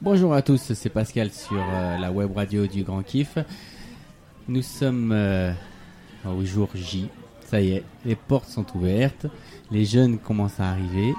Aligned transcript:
Bonjour 0.00 0.32
à 0.32 0.42
tous, 0.42 0.74
c'est 0.74 0.90
Pascal 0.90 1.32
sur 1.32 1.60
euh, 1.60 1.98
la 1.98 2.12
web 2.12 2.30
radio 2.36 2.68
du 2.68 2.84
Grand 2.84 3.02
Kiff. 3.02 3.36
Nous 4.46 4.62
sommes 4.62 5.10
euh, 5.10 5.52
au 6.24 6.44
jour 6.44 6.68
J. 6.72 7.08
Ça 7.44 7.60
y 7.60 7.72
est, 7.72 7.84
les 8.04 8.14
portes 8.14 8.48
sont 8.48 8.64
ouvertes, 8.76 9.26
les 9.72 9.84
jeunes 9.84 10.18
commencent 10.18 10.60
à 10.60 10.70
arriver, 10.70 11.14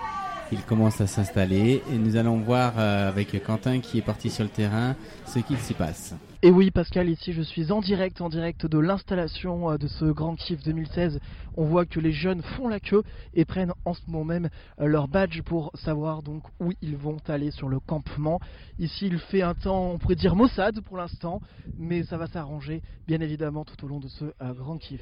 ils 0.52 0.64
commencent 0.64 1.02
à 1.02 1.08
s'installer 1.08 1.84
et 1.92 1.98
nous 1.98 2.16
allons 2.16 2.38
voir 2.38 2.74
euh, 2.78 3.10
avec 3.10 3.44
Quentin 3.44 3.80
qui 3.80 4.00
est 4.00 4.02
parti 4.02 4.30
sur 4.30 4.44
le 4.44 4.50
terrain 4.50 4.96
ce 5.26 5.40
qu'il 5.40 5.58
s'y 5.58 5.74
passe. 5.74 6.16
Et 6.42 6.52
oui 6.52 6.72
Pascal, 6.72 7.10
ici 7.10 7.34
je 7.34 7.42
suis 7.42 7.72
en 7.72 7.82
direct, 7.82 8.22
en 8.22 8.30
direct 8.30 8.66
de 8.66 8.80
l'installation 8.80 9.72
euh, 9.72 9.78
de 9.78 9.88
ce 9.88 10.06
Grand 10.06 10.36
Kiff 10.36 10.64
2016. 10.64 11.20
On 11.56 11.66
voit 11.66 11.86
que 11.86 12.00
les 12.00 12.12
jeunes 12.12 12.42
font 12.42 12.68
la 12.68 12.80
queue 12.80 13.04
et 13.34 13.46
prennent 13.46 13.74
en 13.86 13.94
ce 13.94 14.02
moment 14.08 14.26
même 14.26 14.50
euh, 14.80 14.86
leur 14.88 15.08
badge 15.08 15.42
pour 15.42 15.72
savoir 15.76 16.24
donc 16.24 16.44
où 16.60 16.72
ils 16.82 16.98
vont 16.98 17.18
aller 17.28 17.52
sur 17.52 17.70
le 17.70 17.80
campement. 17.80 18.40
Ici 18.80 19.08
il 19.08 19.20
fait 19.20 19.42
un 19.42 19.54
temps, 19.54 19.92
on 19.92 19.98
pourrait 20.00 20.16
dire 20.16 20.36
maussade 20.36 20.82
pour 20.82 20.98
l'instant, 20.98 21.42
mais 21.78 22.04
ça 22.04 22.18
va 22.18 22.28
s'arranger 22.28 22.82
bien 23.08 23.22
évidemment 23.22 23.66
tout 23.66 23.86
au 23.86 23.88
long 23.88 24.00
de 24.00 24.08
ce 24.08 24.26
Grand 24.54 24.78
Kiff. 24.78 25.02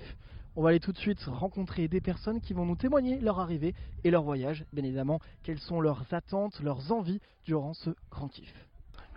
On 0.60 0.64
va 0.64 0.70
aller 0.70 0.80
tout 0.80 0.92
de 0.92 0.98
suite 0.98 1.24
rencontrer 1.28 1.88
des 1.88 2.02
personnes 2.02 2.42
qui 2.42 2.54
vont 2.54 2.66
nous 2.66 2.76
témoigner 2.76 3.20
leur 3.20 3.40
arrivée 3.40 3.76
et 4.04 4.10
leur 4.10 4.24
voyage, 4.24 4.66
bien 4.74 4.84
évidemment, 4.84 5.20
quelles 5.44 5.60
sont 5.60 5.80
leurs 5.80 6.12
attentes, 6.12 6.60
leurs 6.64 6.92
envies 6.92 7.20
durant 7.46 7.76
ce 7.76 7.92
grand 8.10 8.28
kiff. 8.28 8.52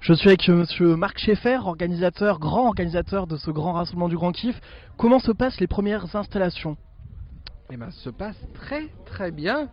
Je 0.00 0.12
suis 0.12 0.28
avec 0.28 0.46
monsieur 0.48 0.96
Marc 0.96 1.16
Schaeffer, 1.16 1.60
organisateur, 1.64 2.40
grand 2.40 2.66
organisateur 2.66 3.26
de 3.26 3.38
ce 3.38 3.50
grand 3.50 3.72
rassemblement 3.72 4.10
du 4.10 4.16
Grand 4.16 4.32
Kiff. 4.32 4.60
Comment 4.98 5.18
se 5.18 5.32
passent 5.32 5.58
les 5.60 5.66
premières 5.66 6.14
installations? 6.14 6.76
Eh 7.70 7.78
bien, 7.78 7.91
se 7.91 8.10
passe 8.10 8.36
très 8.52 8.88
très 9.06 9.30
bien. 9.30 9.70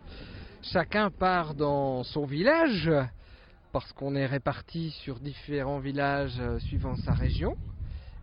Chacun 0.62 1.10
part 1.10 1.54
dans 1.54 2.02
son 2.02 2.24
village, 2.24 2.90
parce 3.72 3.92
qu'on 3.92 4.14
est 4.14 4.26
répartis 4.26 4.92
sur 5.02 5.20
différents 5.20 5.80
villages 5.80 6.38
euh, 6.40 6.58
suivant 6.60 6.96
sa 6.96 7.12
région 7.12 7.58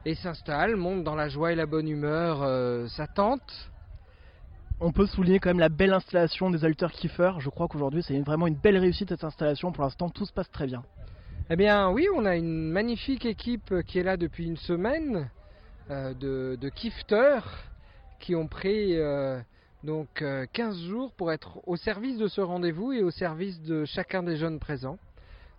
et 0.05 0.13
s'installe, 0.13 0.75
monte 0.75 1.03
dans 1.03 1.15
la 1.15 1.29
joie 1.29 1.51
et 1.51 1.55
la 1.55 1.65
bonne 1.65 1.87
humeur 1.87 2.43
euh, 2.43 2.87
sa 2.87 3.07
tente. 3.07 3.71
On 4.79 4.91
peut 4.91 5.07
souligner 5.07 5.39
quand 5.39 5.49
même 5.49 5.59
la 5.59 5.69
belle 5.69 5.93
installation 5.93 6.51
des 6.51 6.63
alters 6.63 6.91
kiffers. 6.91 7.39
Je 7.39 7.49
crois 7.49 7.67
qu'aujourd'hui 7.67 8.03
c'est 8.03 8.19
vraiment 8.19 8.45
une 8.45 8.55
belle 8.55 8.77
réussite 8.77 9.09
cette 9.09 9.23
installation. 9.23 9.71
Pour 9.71 9.83
l'instant 9.83 10.09
tout 10.09 10.25
se 10.25 10.33
passe 10.33 10.51
très 10.51 10.67
bien. 10.67 10.83
Eh 11.49 11.55
bien 11.55 11.89
oui, 11.89 12.07
on 12.15 12.25
a 12.25 12.35
une 12.35 12.69
magnifique 12.71 13.25
équipe 13.25 13.81
qui 13.87 13.97
est 13.97 14.03
là 14.03 14.15
depuis 14.15 14.45
une 14.45 14.57
semaine 14.57 15.29
euh, 15.89 16.13
de, 16.13 16.57
de 16.61 16.71
qui 18.19 18.35
ont 18.35 18.47
pris 18.47 18.95
euh, 18.97 19.39
donc 19.83 20.23
15 20.53 20.83
jours 20.83 21.13
pour 21.13 21.31
être 21.31 21.59
au 21.67 21.77
service 21.77 22.17
de 22.17 22.27
ce 22.27 22.41
rendez-vous 22.41 22.91
et 22.91 23.01
au 23.01 23.11
service 23.11 23.59
de 23.61 23.85
chacun 23.85 24.21
des 24.21 24.37
jeunes 24.37 24.59
présents. 24.59 24.99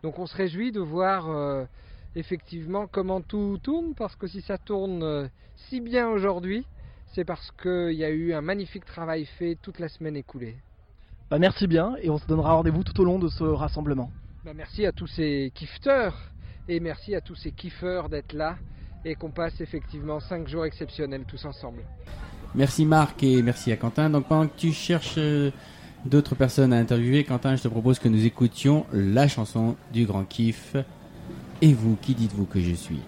Donc 0.02 0.20
on 0.20 0.26
se 0.26 0.36
réjouit 0.36 0.70
de 0.70 0.80
voir 0.80 1.66
effectivement 2.16 2.86
comment 2.86 3.20
tout 3.20 3.58
tourne, 3.62 3.94
parce 3.94 4.16
que 4.16 4.26
si 4.26 4.40
ça 4.40 4.58
tourne 4.58 5.02
euh, 5.02 5.28
si 5.68 5.80
bien 5.80 6.08
aujourd'hui, 6.08 6.66
c'est 7.14 7.24
parce 7.24 7.52
qu'il 7.62 7.92
y 7.92 8.04
a 8.04 8.10
eu 8.10 8.32
un 8.32 8.40
magnifique 8.40 8.84
travail 8.84 9.26
fait 9.38 9.56
toute 9.60 9.78
la 9.78 9.88
semaine 9.88 10.16
écoulée. 10.16 10.56
Bah 11.30 11.38
merci 11.38 11.66
bien, 11.66 11.96
et 12.02 12.10
on 12.10 12.18
se 12.18 12.26
donnera 12.26 12.54
rendez-vous 12.54 12.84
tout 12.84 13.00
au 13.00 13.04
long 13.04 13.18
de 13.18 13.28
ce 13.28 13.44
rassemblement. 13.44 14.10
Bah 14.44 14.52
merci 14.54 14.86
à 14.86 14.92
tous 14.92 15.06
ces 15.06 15.52
kifteurs, 15.54 16.30
et 16.68 16.80
merci 16.80 17.14
à 17.14 17.20
tous 17.20 17.34
ces 17.34 17.52
kiffeurs 17.52 18.08
d'être 18.08 18.32
là, 18.32 18.56
et 19.04 19.14
qu'on 19.14 19.30
passe 19.30 19.60
effectivement 19.60 20.20
5 20.20 20.48
jours 20.48 20.64
exceptionnels 20.64 21.24
tous 21.26 21.44
ensemble. 21.44 21.82
Merci 22.54 22.86
Marc, 22.86 23.22
et 23.22 23.42
merci 23.42 23.72
à 23.72 23.76
Quentin. 23.76 24.08
Donc 24.08 24.28
pendant 24.28 24.46
que 24.46 24.56
tu 24.56 24.72
cherches 24.72 25.18
euh, 25.18 25.50
d'autres 26.04 26.34
personnes 26.34 26.72
à 26.72 26.78
interviewer, 26.78 27.24
Quentin, 27.24 27.56
je 27.56 27.62
te 27.62 27.68
propose 27.68 27.98
que 27.98 28.08
nous 28.08 28.24
écoutions 28.24 28.86
la 28.92 29.28
chanson 29.28 29.76
du 29.92 30.06
grand 30.06 30.24
kiff. 30.24 30.76
Et 31.62 31.72
vous, 31.72 31.96
qui 32.02 32.14
dites-vous 32.14 32.44
que 32.44 32.60
je 32.60 32.74
suis? 32.74 33.00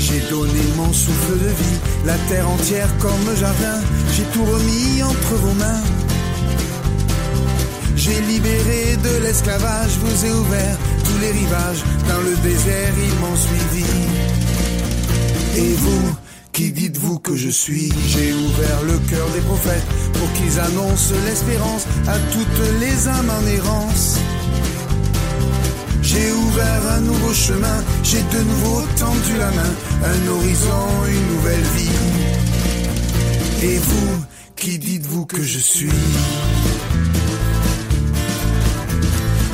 J'ai 0.00 0.20
donné 0.28 0.52
mon 0.76 0.92
souffle 0.92 1.38
de 1.38 1.48
vie, 1.48 1.78
la 2.04 2.16
terre 2.28 2.50
entière 2.50 2.88
comme 2.98 3.36
jardin, 3.36 3.80
j'ai 4.12 4.24
tout 4.24 4.44
remis 4.44 5.02
entre 5.04 5.34
vos 5.34 5.54
mains. 5.54 5.97
J'ai 8.08 8.22
libéré 8.22 8.96
de 8.96 9.22
l'esclavage, 9.22 9.98
vous 10.00 10.24
ai 10.24 10.32
ouvert 10.32 10.78
tous 11.04 11.18
les 11.20 11.30
rivages. 11.30 11.82
Dans 12.08 12.20
le 12.22 12.36
désert, 12.36 12.94
ils 12.96 13.20
m'ont 13.20 13.36
suivi. 13.36 13.84
Et 15.56 15.74
vous, 15.74 16.16
qui 16.52 16.72
dites-vous 16.72 17.18
que 17.18 17.36
je 17.36 17.50
suis? 17.50 17.92
J'ai 18.08 18.32
ouvert 18.32 18.82
le 18.86 18.98
cœur 19.10 19.28
des 19.34 19.40
prophètes 19.40 19.84
pour 20.14 20.32
qu'ils 20.32 20.58
annoncent 20.58 21.12
l'espérance 21.26 21.84
à 22.06 22.18
toutes 22.32 22.80
les 22.80 23.08
âmes 23.08 23.30
en 23.30 23.46
errance. 23.46 24.16
J'ai 26.00 26.32
ouvert 26.32 26.82
un 26.96 27.00
nouveau 27.00 27.34
chemin, 27.34 27.84
j'ai 28.02 28.22
de 28.22 28.42
nouveau 28.42 28.82
tendu 28.96 29.36
la 29.38 29.50
main, 29.50 29.74
un 30.04 30.28
horizon, 30.28 30.86
une 31.08 31.36
nouvelle 31.36 31.66
vie. 31.76 33.66
Et 33.66 33.76
vous, 33.76 34.24
qui 34.56 34.78
dites-vous 34.78 35.26
que 35.26 35.42
je 35.42 35.58
suis? 35.58 35.90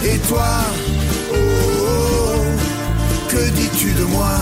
Et 0.07 0.19
toi, 0.29 0.47
oh, 1.33 1.37
oh, 1.37 2.35
que 3.31 3.51
dis-tu 3.51 3.93
de 3.93 4.05
moi? 4.05 4.35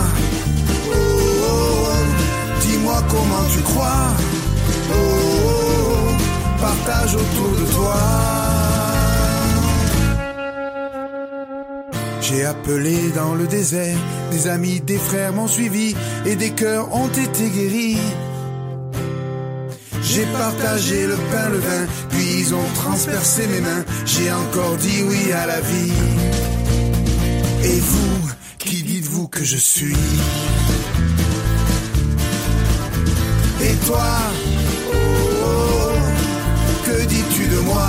Oh, 0.90 0.94
oh, 0.94 2.60
Dis-moi 2.62 3.00
comment 3.08 3.44
tu 3.54 3.60
crois 3.62 4.08
oh, 4.90 6.08
Partage 6.60 7.14
autour 7.14 7.50
de 7.60 7.72
toi. 7.72 7.96
J'ai 12.20 12.44
appelé 12.44 12.96
dans 13.14 13.34
le 13.34 13.46
désert, 13.46 13.96
des 14.32 14.48
amis, 14.48 14.80
des 14.80 14.98
frères 14.98 15.32
m'ont 15.32 15.48
suivi 15.48 15.94
et 16.26 16.34
des 16.34 16.50
cœurs 16.50 16.92
ont 16.92 17.08
été 17.08 17.50
guéris. 17.50 17.98
J'ai 20.14 20.26
partagé 20.26 21.06
le 21.06 21.16
pain, 21.16 21.48
le 21.48 21.56
vin, 21.56 21.86
puis 22.10 22.40
ils 22.40 22.54
ont 22.54 22.68
transpercé 22.74 23.46
mes 23.46 23.62
mains. 23.62 23.82
J'ai 24.04 24.30
encore 24.30 24.76
dit 24.76 25.02
oui 25.08 25.32
à 25.32 25.46
la 25.46 25.58
vie. 25.62 25.92
Et 27.64 27.80
vous, 27.80 28.28
qui 28.58 28.82
dites-vous 28.82 29.28
que 29.28 29.42
je 29.42 29.56
suis? 29.56 29.96
Et 33.62 33.74
toi, 33.86 34.04
oh, 34.92 34.96
oh, 35.46 35.92
que 36.84 37.06
dis-tu 37.06 37.48
de 37.48 37.60
moi? 37.60 37.88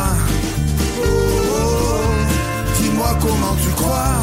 Oh, 0.99 1.05
oh, 1.05 1.97
Dis-moi 2.81 3.17
comment 3.19 3.55
tu 3.61 3.69
crois 3.81 4.15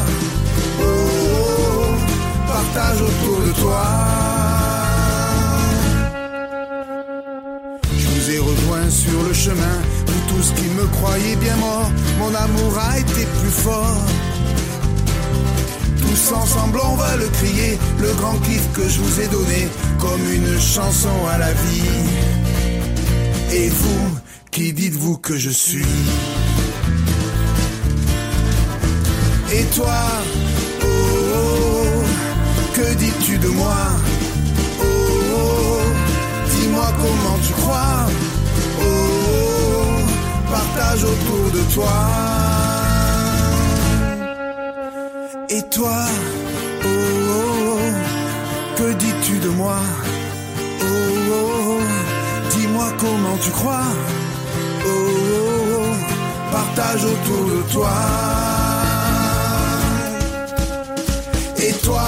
oh, 0.81 0.85
oh, 0.85 2.51
Partage 2.51 2.99
autour 2.99 3.41
de 3.45 3.51
toi. 3.61 3.80
Croyez 10.91 11.35
bien 11.37 11.55
mort, 11.57 11.91
mon 12.19 12.33
amour 12.33 12.77
a 12.77 12.99
été 12.99 13.25
plus 13.39 13.51
fort. 13.51 14.01
Tous 16.01 16.33
ensemble 16.33 16.79
on 16.83 16.95
va 16.95 17.15
le 17.17 17.27
crier, 17.27 17.77
le 17.99 18.11
grand 18.13 18.37
kiff 18.39 18.71
que 18.73 18.87
je 18.87 18.99
vous 18.99 19.19
ai 19.21 19.27
donné, 19.27 19.67
comme 19.99 20.21
une 20.31 20.59
chanson 20.59 21.17
à 21.33 21.37
la 21.37 21.53
vie. 21.53 21.91
Et 23.53 23.69
vous, 23.69 24.17
qui 24.51 24.73
dites-vous 24.73 25.17
que 25.17 25.37
je 25.37 25.49
suis? 25.49 25.85
Et 29.53 29.63
toi, 29.75 30.01
oh, 30.81 30.85
oh, 30.85 31.35
oh 31.35 32.73
que 32.73 32.93
dis-tu 32.95 33.37
de 33.37 33.47
moi? 33.49 33.75
Dis-moi 36.51 36.87
comment 37.01 37.37
tu 37.45 37.53
crois. 37.53 38.07
Oh, 40.51 40.53
oh, 40.53 40.57
partage 40.57 41.03
autour 41.03 41.51
de 41.51 41.61
toi. 41.73 41.93
Et 45.49 45.61
toi, 45.69 46.05
oh, 46.83 46.87
oh 46.87 48.77
que 48.77 48.93
dis-tu 48.93 49.39
de 49.39 49.49
moi? 49.49 49.79
Oh, 50.81 50.85
oh 51.33 51.79
dis-moi 52.51 52.91
comment 52.99 53.37
tu 53.43 53.51
crois. 53.51 53.93
Oh, 54.85 56.51
partage 56.51 57.05
autour 57.05 57.45
de 57.45 57.61
toi. 57.71 57.93
Et 61.57 61.73
toi, 61.73 62.07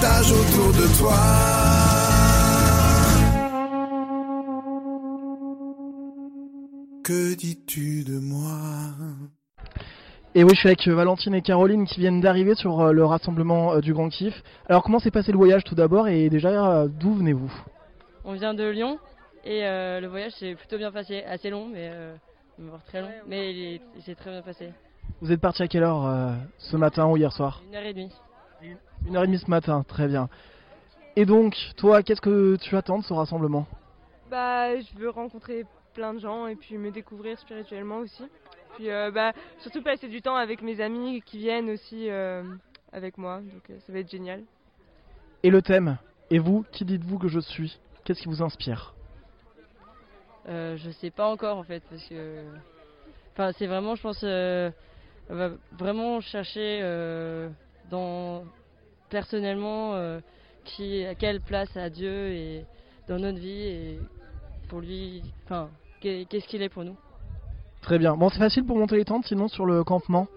partage 0.00 0.32
autour 0.32 0.72
de 0.72 0.98
toi. 0.98 1.12
Que 7.04 7.34
dis-tu 7.34 8.04
de 8.04 8.18
moi? 8.18 8.50
Et 10.34 10.44
oui, 10.44 10.50
je 10.54 10.58
suis 10.60 10.68
avec 10.68 10.86
Valentine 10.86 11.34
et 11.34 11.42
Caroline 11.42 11.86
qui 11.86 12.00
viennent 12.00 12.20
d'arriver 12.20 12.54
sur 12.54 12.80
euh, 12.80 12.92
le 12.92 13.04
rassemblement 13.04 13.72
euh, 13.74 13.80
du 13.80 13.92
Grand 13.92 14.08
Kiff. 14.08 14.34
Alors, 14.68 14.82
comment 14.82 14.98
s'est 14.98 15.10
passé 15.10 15.32
le 15.32 15.38
voyage 15.38 15.64
tout 15.64 15.74
d'abord 15.74 16.06
et 16.06 16.28
déjà, 16.28 16.50
euh, 16.82 16.88
d'où 16.88 17.14
venez-vous? 17.14 17.50
On 18.24 18.34
vient 18.34 18.54
de 18.54 18.68
Lyon 18.68 18.98
et 19.44 19.66
euh, 19.66 20.00
le 20.00 20.06
voyage 20.06 20.32
s'est 20.32 20.54
plutôt 20.54 20.76
bien 20.76 20.92
passé, 20.92 21.24
assez 21.24 21.50
long, 21.50 21.66
mais 21.66 21.90
euh, 21.92 22.14
très 22.86 23.00
long, 23.00 23.08
mais 23.26 23.52
il 23.52 23.74
est- 23.74 23.80
il 23.96 24.02
s'est 24.02 24.14
très 24.14 24.30
bien 24.30 24.42
passé. 24.42 24.68
Vous 25.22 25.32
êtes 25.32 25.40
parti 25.40 25.62
à 25.62 25.68
quelle 25.68 25.82
heure 25.82 26.06
euh, 26.06 26.34
ce 26.58 26.76
matin 26.76 27.06
ou 27.06 27.16
hier 27.16 27.32
soir? 27.32 27.62
Une 27.68 27.74
heure 27.74 27.82
et 27.84 27.94
demie. 27.94 28.12
Une 29.06 29.16
heure 29.16 29.24
et 29.24 29.26
demie 29.26 29.38
ce 29.38 29.50
matin, 29.50 29.84
très 29.86 30.06
bien. 30.06 30.28
Et 31.16 31.24
donc, 31.24 31.56
toi, 31.76 32.02
qu'est-ce 32.02 32.20
que 32.20 32.56
tu 32.56 32.76
attends 32.76 32.98
de 32.98 33.04
ce 33.04 33.12
rassemblement? 33.12 33.66
Bah, 34.30 34.78
je 34.78 34.98
veux 34.98 35.10
rencontrer 35.10 35.64
plein 35.94 36.14
de 36.14 36.18
gens 36.18 36.46
et 36.46 36.54
puis 36.54 36.76
me 36.78 36.90
découvrir 36.90 37.38
spirituellement 37.38 37.98
aussi. 37.98 38.24
Puis, 38.76 38.90
euh, 38.90 39.10
bah, 39.10 39.32
surtout 39.60 39.82
passer 39.82 40.08
du 40.08 40.22
temps 40.22 40.36
avec 40.36 40.62
mes 40.62 40.80
amis 40.80 41.22
qui 41.22 41.38
viennent 41.38 41.70
aussi 41.70 42.08
euh, 42.10 42.42
avec 42.92 43.18
moi. 43.18 43.38
Donc, 43.38 43.70
euh, 43.70 43.78
ça 43.86 43.92
va 43.92 43.98
être 44.00 44.10
génial. 44.10 44.42
Et 45.42 45.50
le 45.50 45.62
thème? 45.62 45.98
Et 46.30 46.38
vous, 46.38 46.64
qui 46.72 46.84
dites-vous 46.84 47.18
que 47.18 47.28
je 47.28 47.40
suis? 47.40 47.78
Qu'est-ce 48.04 48.20
qui 48.22 48.28
vous 48.28 48.42
inspire? 48.42 48.94
Euh, 50.48 50.76
je 50.76 50.90
sais 50.90 51.10
pas 51.10 51.28
encore 51.28 51.58
en 51.58 51.62
fait 51.62 51.82
parce 51.90 52.02
que, 52.04 52.42
enfin 53.34 53.52
c'est 53.52 53.66
vraiment, 53.66 53.94
je 53.94 54.02
pense, 54.02 54.20
euh, 54.22 54.70
on 55.28 55.34
va 55.34 55.50
vraiment 55.78 56.20
chercher 56.20 56.80
euh, 56.82 57.50
dans 57.90 58.44
personnellement 59.08 59.94
euh, 59.94 60.20
qui 60.64 61.04
à 61.04 61.14
quelle 61.14 61.40
place 61.40 61.76
a 61.76 61.90
Dieu 61.90 62.28
et 62.32 62.64
dans 63.08 63.18
notre 63.18 63.38
vie 63.38 63.62
et 63.62 63.98
pour 64.68 64.80
lui, 64.80 65.22
enfin 65.44 65.70
qu'est- 66.00 66.26
qu'est-ce 66.28 66.46
qu'il 66.46 66.62
est 66.62 66.68
pour 66.68 66.84
nous? 66.84 66.96
Très 67.82 67.98
bien. 67.98 68.16
Bon, 68.16 68.28
c'est 68.28 68.38
facile 68.38 68.64
pour 68.64 68.76
monter 68.76 68.96
les 68.96 69.04
tentes, 69.04 69.26
sinon 69.26 69.48
sur 69.48 69.64
le 69.64 69.82
campement? 69.84 70.28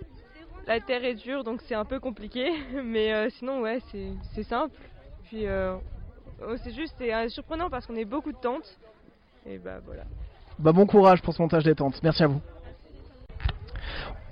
La 0.67 0.79
terre 0.79 1.03
est 1.03 1.15
dure, 1.15 1.43
donc 1.43 1.61
c'est 1.67 1.75
un 1.75 1.85
peu 1.85 1.99
compliqué. 1.99 2.49
Mais 2.83 3.11
euh, 3.13 3.29
sinon, 3.37 3.61
ouais, 3.61 3.79
c'est 3.91 4.11
c'est 4.33 4.43
simple. 4.43 4.77
Puis, 5.27 5.45
euh, 5.47 5.75
oh, 6.47 6.55
c'est 6.63 6.73
juste, 6.73 6.93
c'est 6.97 7.13
euh, 7.13 7.27
surprenant 7.29 7.69
parce 7.69 7.85
qu'on 7.85 7.95
est 7.95 8.05
beaucoup 8.05 8.31
de 8.31 8.37
tentes. 8.37 8.77
Et 9.45 9.57
bah 9.57 9.79
voilà. 9.85 10.03
Bah 10.59 10.71
bon 10.71 10.85
courage 10.85 11.21
pour 11.21 11.33
ce 11.33 11.41
montage 11.41 11.63
des 11.63 11.73
tentes. 11.75 12.01
Merci 12.03 12.23
à 12.23 12.27
vous. 12.27 12.41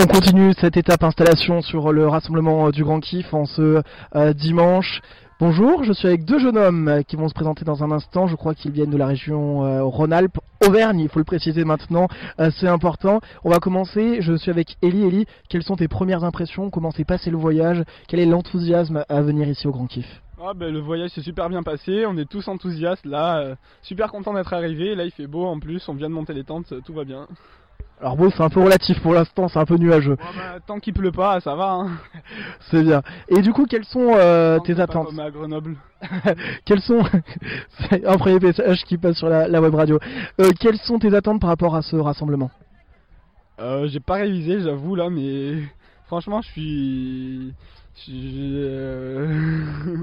On 0.01 0.07
continue 0.07 0.53
cette 0.53 0.77
étape 0.77 1.03
installation 1.03 1.61
sur 1.61 1.91
le 1.91 2.07
rassemblement 2.07 2.67
euh, 2.67 2.71
du 2.71 2.85
Grand 2.85 3.01
Kiff 3.01 3.33
en 3.33 3.43
ce 3.43 3.81
euh, 4.15 4.31
dimanche. 4.31 5.01
Bonjour, 5.41 5.83
je 5.83 5.91
suis 5.91 6.07
avec 6.07 6.23
deux 6.23 6.39
jeunes 6.39 6.57
hommes 6.57 6.87
euh, 6.87 7.01
qui 7.01 7.17
vont 7.17 7.27
se 7.27 7.33
présenter 7.33 7.65
dans 7.65 7.83
un 7.83 7.91
instant. 7.91 8.25
Je 8.25 8.37
crois 8.37 8.55
qu'ils 8.55 8.71
viennent 8.71 8.91
de 8.91 8.97
la 8.97 9.07
région 9.07 9.89
Rhône-Alpes, 9.89 10.39
Auvergne, 10.65 11.01
il 11.01 11.09
faut 11.09 11.19
le 11.19 11.25
préciser 11.25 11.65
maintenant, 11.65 12.07
c'est 12.37 12.67
important. 12.67 13.19
On 13.43 13.49
va 13.49 13.59
commencer, 13.59 14.21
je 14.21 14.33
suis 14.37 14.49
avec 14.49 14.77
Ellie. 14.81 15.03
Ellie, 15.03 15.25
quelles 15.49 15.63
sont 15.63 15.75
tes 15.75 15.89
premières 15.89 16.23
impressions? 16.23 16.69
Comment 16.69 16.91
s'est 16.91 17.03
passé 17.03 17.29
le 17.29 17.37
voyage? 17.37 17.83
Quel 18.07 18.21
est 18.21 18.25
l'enthousiasme 18.25 19.03
à 19.09 19.21
venir 19.21 19.49
ici 19.49 19.67
au 19.67 19.71
Grand 19.71 19.87
Kiff? 19.87 20.21
Ah 20.41 20.53
ben, 20.53 20.71
le 20.73 20.79
voyage 20.79 21.09
s'est 21.09 21.21
super 21.21 21.49
bien 21.49 21.63
passé, 21.63 22.05
on 22.05 22.15
est 22.17 22.29
tous 22.29 22.47
enthousiastes 22.47 23.05
là, 23.05 23.55
super 23.81 24.11
content 24.11 24.33
d'être 24.33 24.53
arrivé, 24.53 24.95
là 24.95 25.03
il 25.03 25.11
fait 25.11 25.27
beau 25.27 25.45
en 25.45 25.59
plus, 25.59 25.87
on 25.89 25.93
vient 25.93 26.09
de 26.09 26.13
monter 26.13 26.33
les 26.33 26.45
tentes, 26.45 26.73
tout 26.85 26.93
va 26.93 27.03
bien. 27.03 27.27
Alors 28.01 28.15
beau, 28.15 28.29
c'est 28.29 28.41
un 28.41 28.49
peu 28.49 28.61
relatif 28.61 29.01
pour 29.01 29.13
l'instant, 29.13 29.49
c'est 29.49 29.59
un 29.59 29.65
peu 29.65 29.75
nuageux. 29.75 30.15
Bon, 30.15 30.23
bah, 30.37 30.59
tant 30.65 30.79
qu'il 30.79 30.93
pleut 30.93 31.11
pas, 31.11 31.41
ça 31.41 31.55
va. 31.55 31.71
Hein. 31.71 31.89
C'est 32.71 32.81
bien. 32.81 33.01
Et 33.27 33.41
du 33.41 33.51
coup, 33.51 33.65
quelles 33.65 33.83
sont 33.83 34.13
euh, 34.15 34.57
tes 34.59 34.75
pas 34.75 34.83
attentes 34.83 35.07
Comme 35.07 35.19
à 35.19 35.29
Grenoble. 35.29 35.75
Quels 36.65 36.79
sont 36.79 37.03
C'est 37.89 38.05
un 38.05 38.17
premier 38.17 38.39
message 38.39 38.83
qui 38.85 38.97
passe 38.97 39.17
sur 39.17 39.27
la, 39.27 39.49
la 39.49 39.61
web 39.61 39.75
radio. 39.75 39.99
Euh, 40.39 40.49
quelles 40.61 40.77
sont 40.77 40.97
tes 40.97 41.13
attentes 41.13 41.41
par 41.41 41.49
rapport 41.49 41.75
à 41.75 41.81
ce 41.81 41.97
rassemblement? 41.97 42.51
Euh, 43.59 43.87
J'ai 43.89 43.99
pas 43.99 44.15
révisé, 44.15 44.61
j'avoue 44.61 44.95
là, 44.95 45.09
mais 45.09 45.61
franchement, 46.07 46.41
je 46.41 46.47
suis. 46.51 47.53
je 47.95 48.01
suis, 48.01 48.53
euh, 48.63 49.97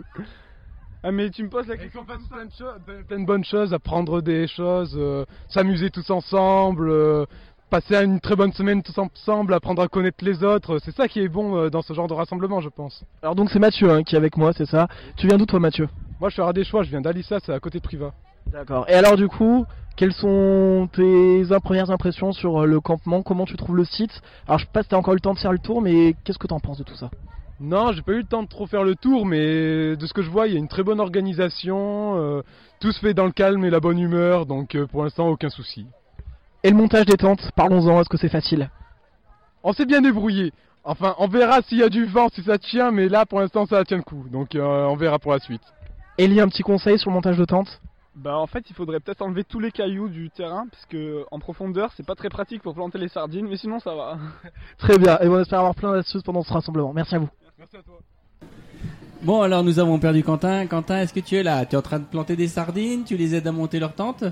ah, 1.02 1.12
mais 1.12 1.30
tu 1.30 1.44
me 1.44 1.48
poses 1.48 1.68
la 1.68 1.76
question. 1.76 2.00
qu'on 2.00 2.06
plein 2.06 2.44
de, 2.44 2.50
choses, 2.50 2.74
plein 3.06 3.20
de 3.20 3.24
bonnes 3.24 3.44
choses, 3.44 3.72
apprendre 3.72 4.20
des 4.22 4.48
choses, 4.48 4.94
euh, 4.98 5.24
s'amuser 5.48 5.88
tous 5.88 6.10
ensemble, 6.10 6.90
euh, 6.90 7.24
passer 7.70 7.96
une 7.96 8.20
très 8.20 8.36
bonne 8.36 8.52
semaine 8.52 8.82
tous 8.82 8.96
ensemble, 8.98 9.54
apprendre 9.54 9.82
à 9.82 9.88
connaître 9.88 10.24
les 10.24 10.42
autres. 10.44 10.78
C'est 10.84 10.94
ça 10.94 11.08
qui 11.08 11.20
est 11.20 11.28
bon 11.28 11.56
euh, 11.56 11.70
dans 11.70 11.82
ce 11.82 11.92
genre 11.92 12.08
de 12.08 12.14
rassemblement, 12.14 12.60
je 12.60 12.68
pense. 12.68 13.04
Alors 13.22 13.34
donc 13.34 13.50
c'est 13.50 13.58
Mathieu 13.58 13.90
hein, 13.90 14.02
qui 14.02 14.14
est 14.14 14.18
avec 14.18 14.36
moi, 14.36 14.52
c'est 14.52 14.66
ça 14.66 14.88
Tu 15.16 15.26
viens 15.26 15.36
d'où 15.36 15.46
toi 15.46 15.60
Mathieu? 15.60 15.88
Moi, 16.20 16.30
je 16.30 16.34
suis 16.34 16.42
à 16.42 16.52
des 16.52 16.64
choix, 16.64 16.82
je 16.82 16.90
viens 16.90 17.02
d'Alissa, 17.02 17.38
c'est 17.44 17.52
à 17.52 17.60
côté 17.60 17.78
de 17.78 17.84
Priva. 17.84 18.12
D'accord. 18.50 18.86
Et 18.88 18.94
alors 18.94 19.16
du 19.16 19.28
coup, 19.28 19.66
quelles 19.96 20.12
sont 20.12 20.88
tes 20.92 21.42
premières 21.62 21.90
impressions 21.90 22.32
sur 22.32 22.62
euh, 22.62 22.66
le 22.66 22.80
campement? 22.80 23.22
Comment 23.22 23.44
tu 23.44 23.56
trouves 23.56 23.76
le 23.76 23.84
site? 23.84 24.22
Alors 24.46 24.58
je 24.58 24.64
sais 24.64 24.70
pas 24.72 24.82
si 24.82 24.88
t'as 24.88 24.96
encore 24.96 25.14
eu 25.14 25.16
le 25.16 25.20
temps 25.20 25.34
de 25.34 25.38
faire 25.38 25.52
le 25.52 25.58
tour, 25.58 25.82
mais 25.82 26.14
qu'est-ce 26.24 26.38
que 26.38 26.46
t'en 26.46 26.60
penses 26.60 26.78
de 26.78 26.84
tout 26.84 26.94
ça? 26.94 27.10
Non, 27.58 27.92
j'ai 27.92 28.02
pas 28.02 28.12
eu 28.12 28.18
le 28.18 28.24
temps 28.24 28.42
de 28.42 28.48
trop 28.48 28.66
faire 28.66 28.84
le 28.84 28.94
tour, 28.94 29.24
mais 29.24 29.96
de 29.96 30.06
ce 30.06 30.12
que 30.12 30.20
je 30.22 30.30
vois, 30.30 30.46
il 30.46 30.52
y 30.52 30.56
a 30.56 30.58
une 30.58 30.68
très 30.68 30.82
bonne 30.82 31.00
organisation. 31.00 32.16
euh, 32.18 32.42
tout 32.80 32.92
se 32.92 33.00
fait 33.00 33.14
dans 33.14 33.24
le 33.24 33.32
calme 33.32 33.64
et 33.64 33.70
la 33.70 33.80
bonne 33.80 33.98
humeur, 33.98 34.44
donc 34.44 34.74
euh, 34.74 34.86
pour 34.86 35.02
l'instant, 35.02 35.28
aucun 35.28 35.48
souci. 35.48 35.86
Et 36.62 36.70
le 36.70 36.76
montage 36.76 37.06
des 37.06 37.16
tentes, 37.16 37.50
parlons-en, 37.54 38.00
est-ce 38.00 38.08
que 38.08 38.16
c'est 38.16 38.28
facile 38.28 38.70
On 39.62 39.72
s'est 39.72 39.86
bien 39.86 40.00
débrouillé. 40.00 40.52
Enfin, 40.84 41.14
on 41.18 41.26
verra 41.26 41.62
s'il 41.62 41.78
y 41.78 41.82
a 41.82 41.88
du 41.88 42.04
vent, 42.04 42.28
si 42.32 42.42
ça 42.42 42.58
tient, 42.58 42.92
mais 42.92 43.08
là, 43.08 43.26
pour 43.26 43.40
l'instant, 43.40 43.66
ça 43.66 43.84
tient 43.84 43.96
le 43.96 44.02
coup. 44.04 44.24
Donc, 44.30 44.54
euh, 44.54 44.84
on 44.84 44.94
verra 44.94 45.18
pour 45.18 45.32
la 45.32 45.40
suite. 45.40 45.62
Ellie, 46.16 46.40
un 46.40 46.48
petit 46.48 46.62
conseil 46.62 46.98
sur 46.98 47.10
le 47.10 47.14
montage 47.14 47.36
de 47.36 47.44
tentes 47.44 47.80
Bah 48.14 48.38
en 48.38 48.46
fait, 48.46 48.70
il 48.70 48.74
faudrait 48.76 49.00
peut-être 49.00 49.20
enlever 49.22 49.44
tous 49.44 49.58
les 49.58 49.72
cailloux 49.72 50.08
du 50.08 50.30
terrain, 50.30 50.66
parce 50.70 50.86
que 50.86 51.24
en 51.30 51.40
profondeur, 51.40 51.92
c'est 51.96 52.06
pas 52.06 52.14
très 52.14 52.28
pratique 52.28 52.62
pour 52.62 52.74
planter 52.74 52.98
les 52.98 53.08
sardines, 53.08 53.48
mais 53.48 53.56
sinon 53.56 53.80
ça 53.80 53.94
va. 53.94 54.16
Très 54.78 54.96
bien, 54.96 55.18
et 55.20 55.28
on 55.28 55.40
espère 55.40 55.58
avoir 55.58 55.74
plein 55.74 55.92
d'astuces 55.92 56.22
pendant 56.22 56.42
ce 56.42 56.52
rassemblement. 56.52 56.92
Merci 56.94 57.16
à 57.16 57.18
vous. 57.18 57.28
Merci 57.58 57.76
à 57.76 57.82
toi. 57.82 57.98
Bon, 59.22 59.42
alors 59.42 59.64
nous 59.64 59.78
avons 59.78 59.98
perdu 59.98 60.22
Quentin. 60.22 60.66
Quentin, 60.66 61.00
est-ce 61.00 61.12
que 61.12 61.20
tu 61.20 61.34
es 61.36 61.42
là? 61.42 61.66
Tu 61.66 61.74
es 61.74 61.78
en 61.78 61.82
train 61.82 61.98
de 61.98 62.04
planter 62.04 62.36
des 62.36 62.48
sardines? 62.48 63.02
Tu 63.04 63.16
les 63.16 63.34
aides 63.34 63.46
à 63.46 63.52
monter 63.52 63.80
leur 63.80 63.94
tente 63.94 64.24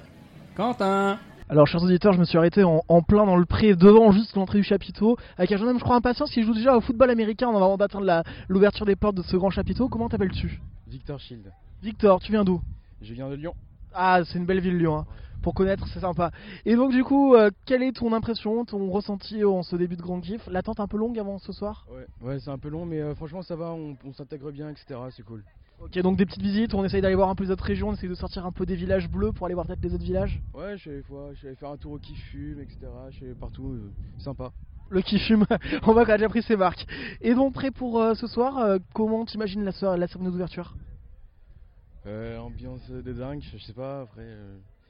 Quentin 0.57 1.19
Alors, 1.49 1.67
chers 1.67 1.83
auditeurs, 1.83 2.15
je 2.15 2.19
me 2.19 2.25
suis 2.25 2.39
arrêté 2.39 2.65
en, 2.65 2.83
en 2.89 3.03
plein 3.03 3.27
dans 3.27 3.37
le 3.37 3.45
pré, 3.45 3.77
devant 3.77 4.11
juste 4.13 4.35
l'entrée 4.35 4.59
du 4.59 4.65
chapiteau, 4.65 5.17
avec 5.37 5.53
un 5.53 5.57
jeune 5.59 5.69
homme, 5.69 5.79
je 5.79 5.85
crois, 5.85 5.97
impatient, 5.97 6.25
qui 6.25 6.43
joue 6.43 6.55
déjà 6.55 6.77
au 6.77 6.81
football 6.81 7.11
américain 7.11 7.49
en 7.49 7.57
avant 7.57 7.77
d'attendre 7.77 8.07
la- 8.07 8.23
l'ouverture 8.49 8.87
des 8.87 8.97
portes 8.97 9.17
de 9.17 9.23
ce 9.23 9.37
grand 9.37 9.51
chapiteau. 9.51 9.89
Comment 9.89 10.09
t'appelles-tu? 10.09 10.61
Victor 10.87 11.21
Shield. 11.21 11.53
Victor, 11.83 12.21
tu 12.21 12.33
viens 12.33 12.45
d'où? 12.45 12.61
Je 13.03 13.13
viens 13.13 13.29
de 13.29 13.35
Lyon. 13.35 13.55
Ah, 13.93 14.21
c'est 14.25 14.39
une 14.39 14.47
belle 14.47 14.61
ville, 14.61 14.79
Lyon. 14.79 14.97
hein. 14.99 15.07
Pour 15.43 15.53
connaître, 15.53 15.87
c'est 15.89 16.01
sympa. 16.01 16.31
Et 16.65 16.75
donc, 16.75 16.91
du 16.93 17.05
coup, 17.05 17.35
euh, 17.35 17.51
quelle 17.67 17.83
est 17.83 17.93
ton 17.93 18.15
impression, 18.15 18.65
ton 18.65 18.91
ressenti 18.91 19.45
en 19.45 19.63
ce 19.63 19.77
début 19.77 19.97
de 19.97 20.03
grand 20.03 20.19
kiff? 20.21 20.47
L'attente 20.51 20.81
un 20.81 20.87
peu 20.87 20.97
longue 20.97 21.19
avant 21.19 21.39
ce 21.39 21.53
soir? 21.53 21.85
Ouais, 21.91 22.07
ouais 22.23 22.39
c'est 22.41 22.49
un 22.51 22.57
peu 22.57 22.71
long, 22.71 22.87
mais 22.87 23.01
euh, 23.03 23.15
franchement 23.15 23.43
ça 23.43 23.55
va, 23.55 23.67
on, 23.73 23.95
on 24.07 24.13
s'intègre 24.15 24.51
bien, 24.51 24.71
etc. 24.71 24.99
C'est 25.11 25.23
cool. 25.23 25.45
Ok, 25.81 25.99
donc 25.99 26.17
des 26.17 26.25
petites 26.25 26.43
visites, 26.43 26.73
on 26.75 26.85
essaye 26.85 27.03
d'aller 27.03 27.15
voir 27.15 27.29
un 27.29 27.35
peu 27.35 27.45
les 27.45 27.51
autres 27.51 27.65
régions, 27.65 27.89
on 27.91 27.93
essaye 27.93 28.09
de 28.09 28.15
sortir 28.15 28.47
un 28.47 28.53
peu 28.53 28.65
des 28.65 28.77
villages 28.77 29.09
bleus 29.09 29.33
pour 29.33 29.47
aller 29.47 29.55
voir 29.55 29.67
peut-être 29.67 29.83
les 29.85 29.93
autres 29.95 30.05
villages. 30.05 30.41
Ouais, 30.55 30.77
je 30.77 30.81
suis 30.83 30.91
allé, 30.91 31.01
voir- 31.09 31.31
je 31.33 31.39
suis 31.39 31.47
allé 31.49 31.57
faire 31.57 31.71
un 31.71 31.77
tour 31.77 31.93
au 31.93 31.99
Kifume, 31.99 32.61
etc. 32.61 32.79
Je 33.11 33.17
suis 33.17 33.25
allé 33.27 33.35
partout, 33.35 33.73
euh, 33.73 33.93
sympa. 34.19 34.53
Le 34.91 35.01
qui 35.03 35.19
fume, 35.19 35.45
on 35.87 35.93
voit 35.93 36.05
qu'on 36.07 36.13
a 36.13 36.17
déjà 36.17 36.29
pris 36.29 36.43
ses 36.43 36.57
marques. 36.57 36.87
Et 37.21 37.35
donc, 37.35 37.55
prêt 37.55 37.71
pour 37.71 38.01
euh, 38.01 38.15
ce 38.15 38.27
soir 38.27 38.59
euh, 38.59 38.79
Comment 38.95 39.25
t'imagines 39.25 39.65
la, 39.65 39.73
soirée- 39.73 39.99
la 39.99 40.07
cérémonie 40.07 40.33
d'ouverture? 40.33 40.77
Euh, 42.07 42.39
ambiance 42.39 42.89
de 42.91 43.13
dingue, 43.13 43.43
je 43.53 43.59
sais 43.59 43.73
pas, 43.73 44.03
après. 44.03 44.27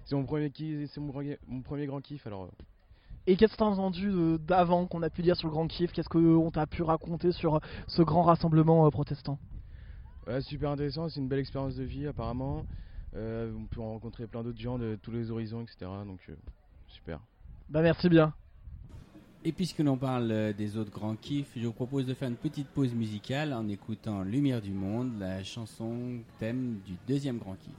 c'est 0.04 0.16
mon 0.16 0.24
premier 0.24 0.50
c'est 0.88 1.00
mon, 1.00 1.12
premier- 1.12 1.38
mon 1.46 1.62
premier 1.62 1.86
grand 1.86 2.00
kiff 2.00 2.26
alors. 2.26 2.50
Et 3.26 3.36
qu'est-ce 3.36 3.52
que 3.52 3.58
t'as 3.58 3.64
entendu 3.64 4.12
d'avant 4.40 4.86
qu'on 4.86 5.02
a 5.02 5.10
pu 5.10 5.22
dire 5.22 5.36
sur 5.36 5.48
le 5.48 5.52
grand 5.52 5.66
kiff? 5.66 5.92
Qu'est-ce 5.92 6.08
qu'on 6.08 6.50
t'a 6.50 6.66
pu 6.66 6.82
raconter 6.82 7.32
sur 7.32 7.60
ce 7.86 8.02
grand 8.02 8.22
rassemblement 8.22 8.90
protestant? 8.90 9.38
Ouais, 10.26 10.40
super 10.40 10.70
intéressant, 10.70 11.08
c'est 11.08 11.20
une 11.20 11.28
belle 11.28 11.40
expérience 11.40 11.76
de 11.76 11.84
vie 11.84 12.06
apparemment. 12.06 12.64
Euh, 13.14 13.52
on 13.56 13.66
peut 13.66 13.80
rencontrer 13.80 14.26
plein 14.26 14.42
d'autres 14.42 14.60
gens 14.60 14.78
de 14.78 14.98
tous 15.02 15.10
les 15.10 15.30
horizons, 15.30 15.62
etc. 15.62 15.90
Donc 16.06 16.20
euh, 16.28 16.34
super. 16.88 17.20
Bah 17.68 17.82
merci 17.82 18.08
bien. 18.08 18.32
Et 19.44 19.52
puisque 19.52 19.80
l'on 19.80 19.98
parle 19.98 20.30
euh, 20.30 20.52
des 20.54 20.78
autres 20.78 20.90
grands 20.90 21.16
kiffs, 21.16 21.52
je 21.54 21.66
vous 21.66 21.72
propose 21.72 22.06
de 22.06 22.14
faire 22.14 22.28
une 22.28 22.36
petite 22.36 22.68
pause 22.68 22.94
musicale 22.94 23.52
en 23.52 23.68
écoutant 23.68 24.22
Lumière 24.22 24.62
du 24.62 24.72
Monde, 24.72 25.12
la 25.20 25.44
chanson 25.44 26.20
thème 26.38 26.80
du 26.86 26.94
deuxième 27.06 27.38
grand 27.38 27.56
kiff. 27.56 27.74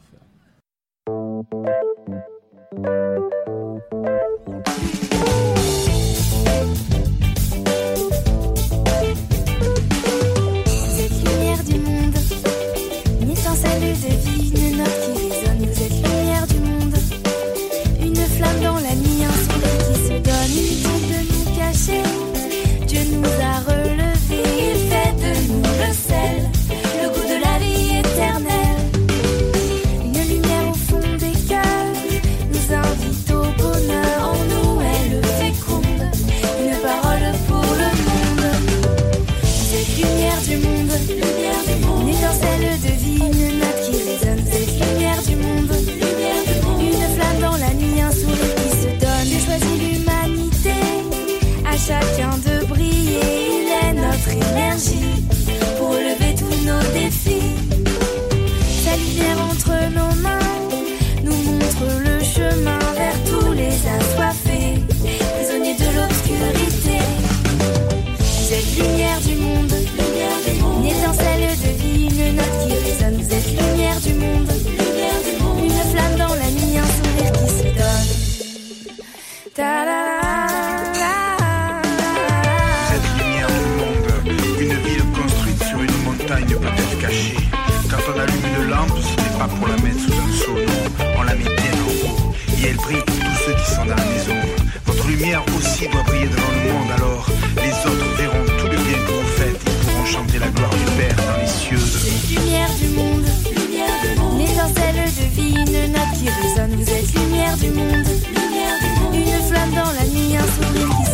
Montagne 86.54 86.74
peut-être 86.76 87.00
cachée. 87.00 87.38
Quand 87.90 87.98
on 88.14 88.20
allume 88.20 88.46
une 88.62 88.70
lampe, 88.70 88.98
ce 89.02 89.16
n'est 89.22 89.38
pas 89.38 89.48
pour 89.48 89.68
la 89.68 89.76
mettre 89.78 90.00
sous 90.00 90.14
un 90.14 90.32
seau, 90.38 90.54
non, 90.54 91.06
on 91.18 91.24
la 91.24 91.36
met 91.36 91.44
bien 91.44 91.54
en 91.54 92.08
haut. 92.08 92.34
Et 92.62 92.68
elle 92.70 92.76
brille 92.78 93.04
pour 93.06 93.16
tous 93.16 93.38
ceux 93.46 93.54
qui 93.54 93.72
sont 93.72 93.86
dans 93.86 93.96
la 93.96 94.06
maison. 94.06 94.36
Votre 94.86 95.08
lumière 95.08 95.44
aussi 95.58 95.88
doit 95.88 96.04
briller 96.04 96.28
devant 96.28 96.52
le 96.52 96.74
monde, 96.74 96.92
alors 96.98 97.30
les 97.58 97.72
autres 97.90 98.10
verront 98.18 98.46
tout 98.60 98.68
le 98.68 98.78
bien 98.78 99.00
que 99.06 99.12
vous 99.12 99.28
faites. 99.38 99.62
Ils 99.66 99.86
pourront 99.86 100.06
chanter 100.06 100.40
la 100.40 100.48
gloire 100.48 100.72
du 100.72 100.86
Père 100.98 101.16
dans 101.16 101.42
les 101.42 101.48
cieux. 101.48 101.80
Lumière 102.30 102.74
du 102.80 102.88
monde, 102.90 103.26
une 103.52 104.42
étincelle 104.42 105.06
de 105.06 105.26
vie, 105.36 105.56
une 105.56 105.92
note 105.94 106.14
qui 106.18 106.30
résonne. 106.30 106.76
Vous 106.76 106.90
êtes 106.90 107.14
lumière 107.16 107.58
du 107.58 107.70
monde, 107.72 108.08
une 109.14 109.48
flamme 109.48 109.72
dans 109.72 109.92
la 109.92 110.06
nuit, 110.06 110.36
un 110.38 110.48
sourire 110.56 110.90
qui 110.98 111.05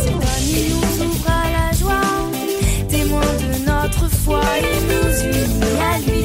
foi. 4.24 4.40
Il 4.60 4.82
nous 4.86 5.14
unit 5.24 5.80
à 5.80 5.98
lui, 5.98 6.21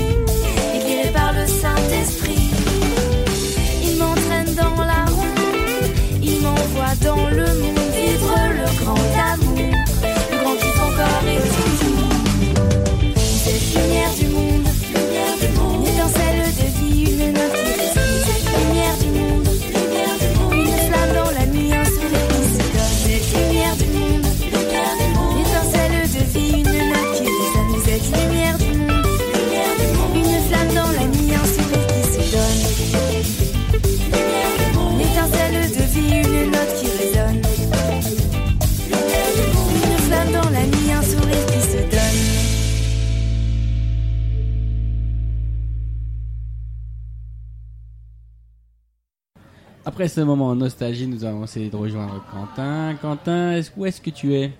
Après 49.88 50.10
ce 50.10 50.20
moment 50.20 50.48
en 50.48 50.56
nostalgie, 50.56 51.08
nous 51.08 51.24
avons 51.24 51.46
essayé 51.46 51.70
de 51.70 51.76
rejoindre 51.78 52.22
Quentin. 52.30 52.96
Quentin, 53.02 53.54
est-ce- 53.54 53.72
où 53.78 53.86
est-ce 53.86 54.02
que 54.02 54.10
tu 54.10 54.34
es? 54.34 54.52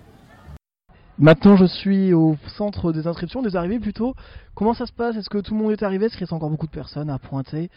Maintenant, 1.18 1.54
je 1.56 1.66
suis 1.66 2.14
au 2.14 2.38
centre 2.56 2.92
des 2.92 3.06
inscriptions, 3.06 3.42
des 3.42 3.54
arrivées 3.54 3.78
plutôt. 3.78 4.14
Comment 4.54 4.72
ça 4.72 4.86
se 4.86 4.92
passe? 4.92 5.16
Est-ce 5.16 5.28
que 5.28 5.36
tout 5.36 5.52
le 5.54 5.60
monde 5.62 5.72
est 5.72 5.82
arrivé? 5.82 6.06
Est-ce 6.06 6.14
qu'il 6.14 6.24
reste 6.24 6.32
encore 6.32 6.48
beaucoup 6.48 6.66
de 6.66 6.70
personnes 6.72 7.10
à 7.10 7.18
pointer? 7.18 7.68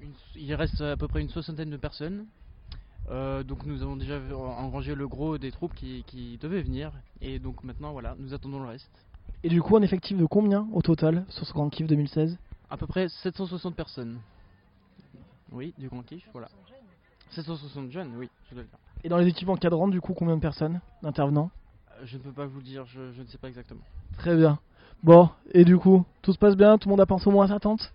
Une- 0.00 0.10
il 0.34 0.52
reste 0.56 0.80
à 0.80 0.96
peu 0.96 1.06
près 1.06 1.20
une 1.20 1.28
soixantaine 1.28 1.70
de 1.70 1.76
personnes. 1.76 2.24
Euh, 3.12 3.44
donc 3.44 3.64
nous 3.64 3.80
avons 3.82 3.94
déjà 3.96 4.18
engrangé 4.58 4.96
le 4.96 5.06
gros 5.06 5.38
des 5.38 5.52
troupes 5.52 5.74
qui, 5.74 6.02
qui 6.08 6.36
devaient 6.42 6.62
venir. 6.62 6.90
Et 7.20 7.38
donc 7.38 7.62
maintenant, 7.62 7.92
voilà, 7.92 8.16
nous 8.18 8.34
attendons 8.34 8.58
le 8.60 8.66
reste. 8.70 8.90
Et 9.44 9.48
du 9.48 9.62
coup, 9.62 9.76
un 9.76 9.82
effectif 9.82 10.18
de 10.18 10.26
combien 10.26 10.66
au 10.72 10.82
total 10.82 11.24
sur 11.28 11.46
ce 11.46 11.52
Grand 11.52 11.70
Kiff 11.70 11.86
2016 11.86 12.36
À 12.70 12.76
peu 12.76 12.88
près 12.88 13.08
760 13.08 13.76
personnes. 13.76 14.18
Oui, 15.52 15.74
du 15.78 15.88
grand 15.88 16.02
kiff, 16.02 16.26
voilà. 16.32 16.48
760 17.30 17.90
jeunes, 17.90 18.12
oui, 18.16 18.28
je 18.48 18.54
dois 18.54 18.62
le 18.62 18.68
dire. 18.68 18.78
Et 19.04 19.08
dans 19.08 19.18
les 19.18 19.28
équipes 19.28 19.48
encadrantes, 19.48 19.90
du 19.90 20.00
coup, 20.00 20.14
combien 20.14 20.36
de 20.36 20.40
personnes 20.40 20.80
d'intervenants 21.02 21.50
Euh, 21.92 22.06
Je 22.06 22.16
ne 22.18 22.22
peux 22.22 22.32
pas 22.32 22.46
vous 22.46 22.58
le 22.58 22.64
dire, 22.64 22.84
je, 22.86 23.12
je 23.12 23.22
ne 23.22 23.26
sais 23.26 23.38
pas 23.38 23.48
exactement. 23.48 23.80
Très 24.18 24.36
bien. 24.36 24.58
Bon, 25.02 25.30
et 25.52 25.64
du 25.64 25.78
coup, 25.78 26.04
tout 26.22 26.32
se 26.32 26.38
passe 26.38 26.56
bien 26.56 26.76
Tout 26.76 26.88
le 26.88 26.90
monde 26.92 27.00
a 27.00 27.06
pensé 27.06 27.26
au 27.28 27.30
moins 27.30 27.46
à 27.46 27.48
sa 27.48 27.58
tente 27.60 27.92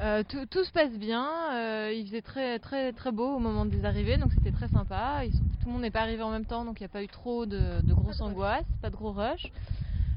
Euh, 0.00 0.22
tout, 0.28 0.44
tout 0.46 0.64
se 0.64 0.70
passe 0.72 0.92
bien. 0.98 1.26
euh, 1.54 1.92
il 1.94 2.04
faisait 2.06 2.20
très 2.20 2.58
très 2.58 2.92
très 2.92 3.10
beau 3.12 3.36
au 3.36 3.38
moment 3.38 3.64
des 3.64 3.84
arrivées, 3.86 4.18
donc 4.18 4.32
c'était 4.34 4.52
très 4.52 4.68
sympa. 4.68 5.24
Ils 5.24 5.32
sont- 5.32 5.44
tout 5.62 5.68
le 5.68 5.72
monde 5.72 5.82
n'est 5.82 5.90
pas 5.90 6.02
arrivé 6.02 6.22
en 6.22 6.30
même 6.30 6.44
temps, 6.44 6.64
donc 6.66 6.78
il 6.80 6.82
n'y 6.82 6.86
a 6.86 6.90
pas 6.90 7.02
eu 7.02 7.08
trop 7.08 7.46
de, 7.46 7.80
de 7.80 7.94
grosses 7.94 8.20
angoisses, 8.20 8.66
pas 8.82 8.90
de 8.90 8.96
gros 8.96 9.12
rush. 9.12 9.50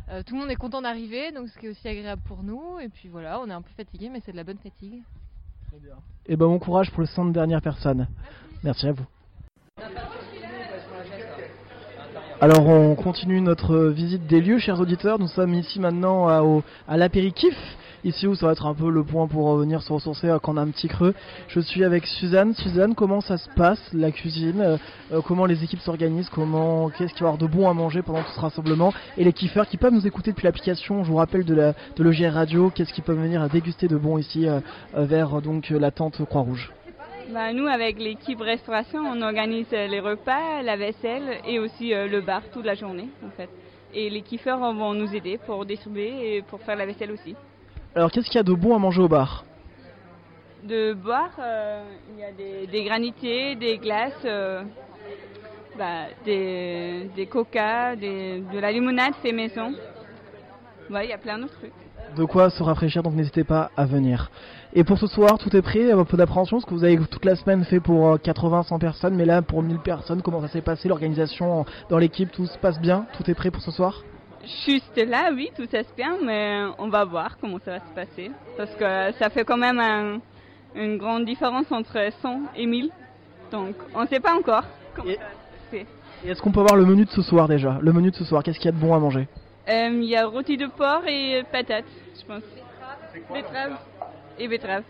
Euh, 0.09 0.21
tout 0.23 0.33
le 0.35 0.41
monde 0.41 0.49
est 0.51 0.55
content 0.57 0.81
d'arriver, 0.81 1.31
donc 1.31 1.47
ce 1.47 1.57
qui 1.57 1.67
est 1.67 1.69
aussi 1.69 1.88
agréable 1.88 2.21
pour 2.25 2.43
nous. 2.43 2.79
Et 2.79 2.89
puis 2.89 3.07
voilà, 3.07 3.39
on 3.39 3.47
est 3.47 3.53
un 3.53 3.61
peu 3.61 3.71
fatigué, 3.77 4.09
mais 4.09 4.21
c'est 4.25 4.31
de 4.33 4.38
la 4.38 4.43
bonne 4.43 4.57
fatigue. 4.57 5.01
Et 6.25 6.35
ben, 6.35 6.45
bon 6.45 6.59
courage 6.59 6.91
pour 6.91 7.01
les 7.01 7.07
100 7.07 7.25
dernières 7.25 7.61
personnes. 7.61 8.07
Merci 8.63 8.88
à 8.88 8.91
vous. 8.91 9.05
Alors 12.41 12.67
on 12.67 12.95
continue 12.95 13.41
notre 13.41 13.88
visite 13.88 14.25
des 14.27 14.39
lieux, 14.39 14.59
chers 14.59 14.79
auditeurs. 14.79 15.19
Nous 15.19 15.27
sommes 15.27 15.53
ici 15.53 15.79
maintenant 15.79 16.27
à, 16.27 16.41
à 16.88 16.97
l'apéritif, 16.97 17.53
ici 18.03 18.27
où 18.27 18.35
ça 18.35 18.47
va 18.47 18.51
être 18.53 18.65
un 18.65 18.73
peu 18.73 18.89
le 18.89 19.03
point 19.03 19.27
pour 19.27 19.55
venir 19.57 19.81
se 19.81 19.91
ressourcer 19.91 20.27
euh, 20.29 20.39
quand 20.39 20.53
on 20.53 20.57
a 20.57 20.61
un 20.61 20.69
petit 20.69 20.87
creux. 20.87 21.13
Je 21.47 21.59
suis 21.59 21.83
avec 21.83 22.05
Suzanne. 22.05 22.53
Suzanne, 22.55 22.95
comment 22.95 23.21
ça 23.21 23.37
se 23.37 23.49
passe 23.55 23.81
la 23.93 24.11
cuisine 24.11 24.61
Euh, 24.61 24.77
euh, 25.11 25.21
Comment 25.21 25.45
les 25.45 25.63
équipes 25.63 25.79
s'organisent 25.79 26.29
Comment 26.29 26.89
Qu'est-ce 26.89 27.13
qu'il 27.13 27.23
va 27.23 27.29
y 27.29 27.33
avoir 27.33 27.37
de 27.37 27.47
bon 27.47 27.69
à 27.69 27.73
manger 27.73 28.01
pendant 28.01 28.21
tout 28.21 28.31
ce 28.31 28.39
rassemblement 28.39 28.93
Et 29.17 29.23
les 29.23 29.33
kiffeurs 29.33 29.67
qui 29.67 29.77
peuvent 29.77 29.93
nous 29.93 30.07
écouter 30.07 30.31
depuis 30.31 30.45
l'application, 30.45 31.03
je 31.03 31.09
vous 31.09 31.17
rappelle 31.17 31.45
de 31.45 31.53
la 31.53 31.73
de 31.95 32.03
l'OGR 32.03 32.33
Radio, 32.33 32.69
qu'est-ce 32.69 32.93
qu'ils 32.93 33.03
peuvent 33.03 33.19
venir 33.19 33.47
déguster 33.49 33.87
de 33.87 33.97
bon 33.97 34.17
ici 34.17 34.47
vers 34.93 35.41
donc 35.41 35.69
la 35.69 35.91
tente 35.91 36.23
Croix-Rouge 36.25 36.71
Bah, 37.33 37.53
nous, 37.53 37.67
avec 37.67 37.99
l'équipe 37.99 38.39
restauration, 38.41 39.01
on 39.01 39.21
organise 39.21 39.71
les 39.71 39.99
repas, 39.99 40.61
la 40.63 40.77
vaisselle 40.77 41.39
et 41.47 41.59
aussi 41.59 41.89
le 41.91 42.21
bar 42.21 42.41
toute 42.51 42.65
la 42.65 42.75
journée, 42.75 43.09
en 43.25 43.29
fait. 43.31 43.49
Et 43.93 44.09
les 44.09 44.21
kiffeurs 44.21 44.59
vont 44.59 44.93
nous 44.93 45.13
aider 45.15 45.39
pour 45.45 45.65
distribuer 45.65 46.37
et 46.37 46.41
pour 46.41 46.59
faire 46.61 46.75
la 46.75 46.85
vaisselle 46.85 47.11
aussi. 47.11 47.35
Alors 47.96 48.12
qu'est-ce 48.12 48.27
qu'il 48.27 48.36
y 48.36 48.39
a 48.39 48.43
de 48.43 48.53
bon 48.53 48.75
à 48.75 48.79
manger 48.79 49.01
au 49.01 49.08
bar? 49.08 49.43
De 50.63 50.93
boire, 50.93 51.31
euh, 51.39 51.84
il 52.13 52.19
y 52.19 52.24
a 52.24 52.31
des, 52.31 52.67
des 52.67 52.84
granités, 52.84 53.55
des 53.55 53.77
glaces, 53.77 54.12
euh, 54.25 54.63
bah, 55.77 56.03
des, 56.25 57.10
des 57.15 57.25
coca, 57.25 57.96
des- 57.96 58.41
de 58.51 58.60
la 58.60 58.72
limonade 58.72 59.13
fait 59.22 59.31
maison. 59.31 59.74
Ouais, 60.89 61.05
il 61.05 61.10
y 61.10 61.13
a 61.13 61.17
plein 61.17 61.38
d'autres 61.39 61.53
trucs. 61.60 61.72
de 62.17 62.25
quoi 62.25 62.50
se 62.50 62.62
rafraîchir, 62.63 63.03
donc 63.03 63.13
n'hésitez 63.13 63.43
pas 63.43 63.69
à 63.77 63.86
venir. 63.86 64.31
Et 64.74 64.84
pour 64.84 64.98
ce 64.98 65.05
soir, 65.08 65.38
tout 65.38 65.55
est 65.55 65.62
prêt, 65.62 65.91
un 65.91 66.03
peu 66.03 66.17
d'appréhension, 66.17 66.58
parce 66.58 66.65
que 66.65 66.74
vous 66.74 66.84
avez 66.84 66.98
toute 66.98 67.24
la 67.25 67.36
semaine 67.36 67.63
fait 67.63 67.79
pour 67.79 68.17
80-100 68.19 68.79
personnes, 68.79 69.15
mais 69.15 69.25
là 69.25 69.41
pour 69.43 69.62
1000 69.62 69.77
personnes, 69.79 70.22
comment 70.24 70.41
ça 70.41 70.48
s'est 70.48 70.62
passé 70.62 70.88
l'organisation 70.89 71.65
dans 71.89 71.98
l'équipe, 72.00 72.31
tout 72.31 72.48
se 72.48 72.58
passe 72.58 72.79
bien, 72.81 73.05
tout 73.15 73.29
est 73.29 73.36
prêt 73.36 73.51
pour 73.51 73.62
ce 73.62 73.72
soir? 73.72 74.03
Juste 74.65 74.96
là, 74.98 75.31
oui, 75.34 75.50
tout 75.55 75.65
ça 75.69 75.84
se 75.84 75.93
bien, 75.96 76.17
mais 76.24 76.63
on 76.77 76.88
va 76.89 77.03
voir 77.05 77.38
comment 77.39 77.60
ça 77.60 77.72
va 77.72 77.79
se 77.79 77.93
passer. 77.93 78.31
Parce 78.58 78.74
que 78.75 79.12
ça 79.19 79.29
fait 79.29 79.43
quand 79.43 79.58
même 79.58 79.79
un- 79.79 80.19
une 80.75 80.98
grande 80.98 81.25
différence 81.25 81.72
entre 81.72 82.10
100 82.22 82.41
et 82.55 82.65
1000. 82.65 82.89
Donc, 83.51 83.75
on 83.93 84.01
ne 84.03 84.08
sait 84.08 84.19
pas 84.19 84.34
encore 84.36 84.63
comment 84.96 85.10
ça 85.12 85.17
va 85.19 85.29
se 85.29 85.65
passer. 85.72 85.86
Et 86.24 86.29
est-ce 86.29 86.41
qu'on 86.41 86.51
peut 86.51 86.60
avoir 86.62 86.75
le 86.75 86.86
menu 86.86 87.05
de 87.05 87.10
ce 87.10 87.22
soir 87.22 87.48
déjà? 87.48 87.79
Le 87.81 87.91
menu 87.93 88.12
de 88.12 88.15
ce 88.15 88.24
soir, 88.24 88.43
qu'est-ce 88.43 88.58
qu'il 88.60 88.65
y 88.65 88.69
a 88.69 88.72
de 88.74 88.77
bon 88.77 88.93
à 88.93 89.00
manger? 89.00 89.27
Euh, 89.67 89.89
Il 89.91 90.05
y 90.05 90.15
a 90.15 90.25
rôti 90.25 90.58
de 90.58 90.67
porc 90.67 91.05
et 91.08 91.43
patates, 91.51 91.86
je 92.19 92.25
pense. 92.25 92.43
Betterave 93.34 93.77
et 94.39 94.48
betterave. 94.48 94.84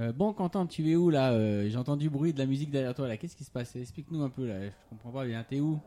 Euh, 0.00 0.12
Bon, 0.12 0.32
Quentin, 0.32 0.66
tu 0.66 0.88
es 0.90 0.96
où 0.96 1.10
là? 1.10 1.32
Euh, 1.32 1.68
J'ai 1.68 1.76
entendu 1.76 2.04
du 2.04 2.10
bruit 2.10 2.32
de 2.32 2.38
la 2.38 2.46
musique 2.46 2.70
derrière 2.70 2.94
toi 2.94 3.08
là. 3.08 3.16
Qu'est-ce 3.16 3.36
qui 3.36 3.44
se 3.44 3.50
passe? 3.50 3.74
Explique-nous 3.76 4.22
un 4.22 4.28
peu 4.30 4.46
là. 4.46 4.54
Je 4.66 4.70
comprends 4.90 5.10
pas 5.10 5.24
bien. 5.26 5.42
T'es 5.48 5.60
où? 5.60 5.78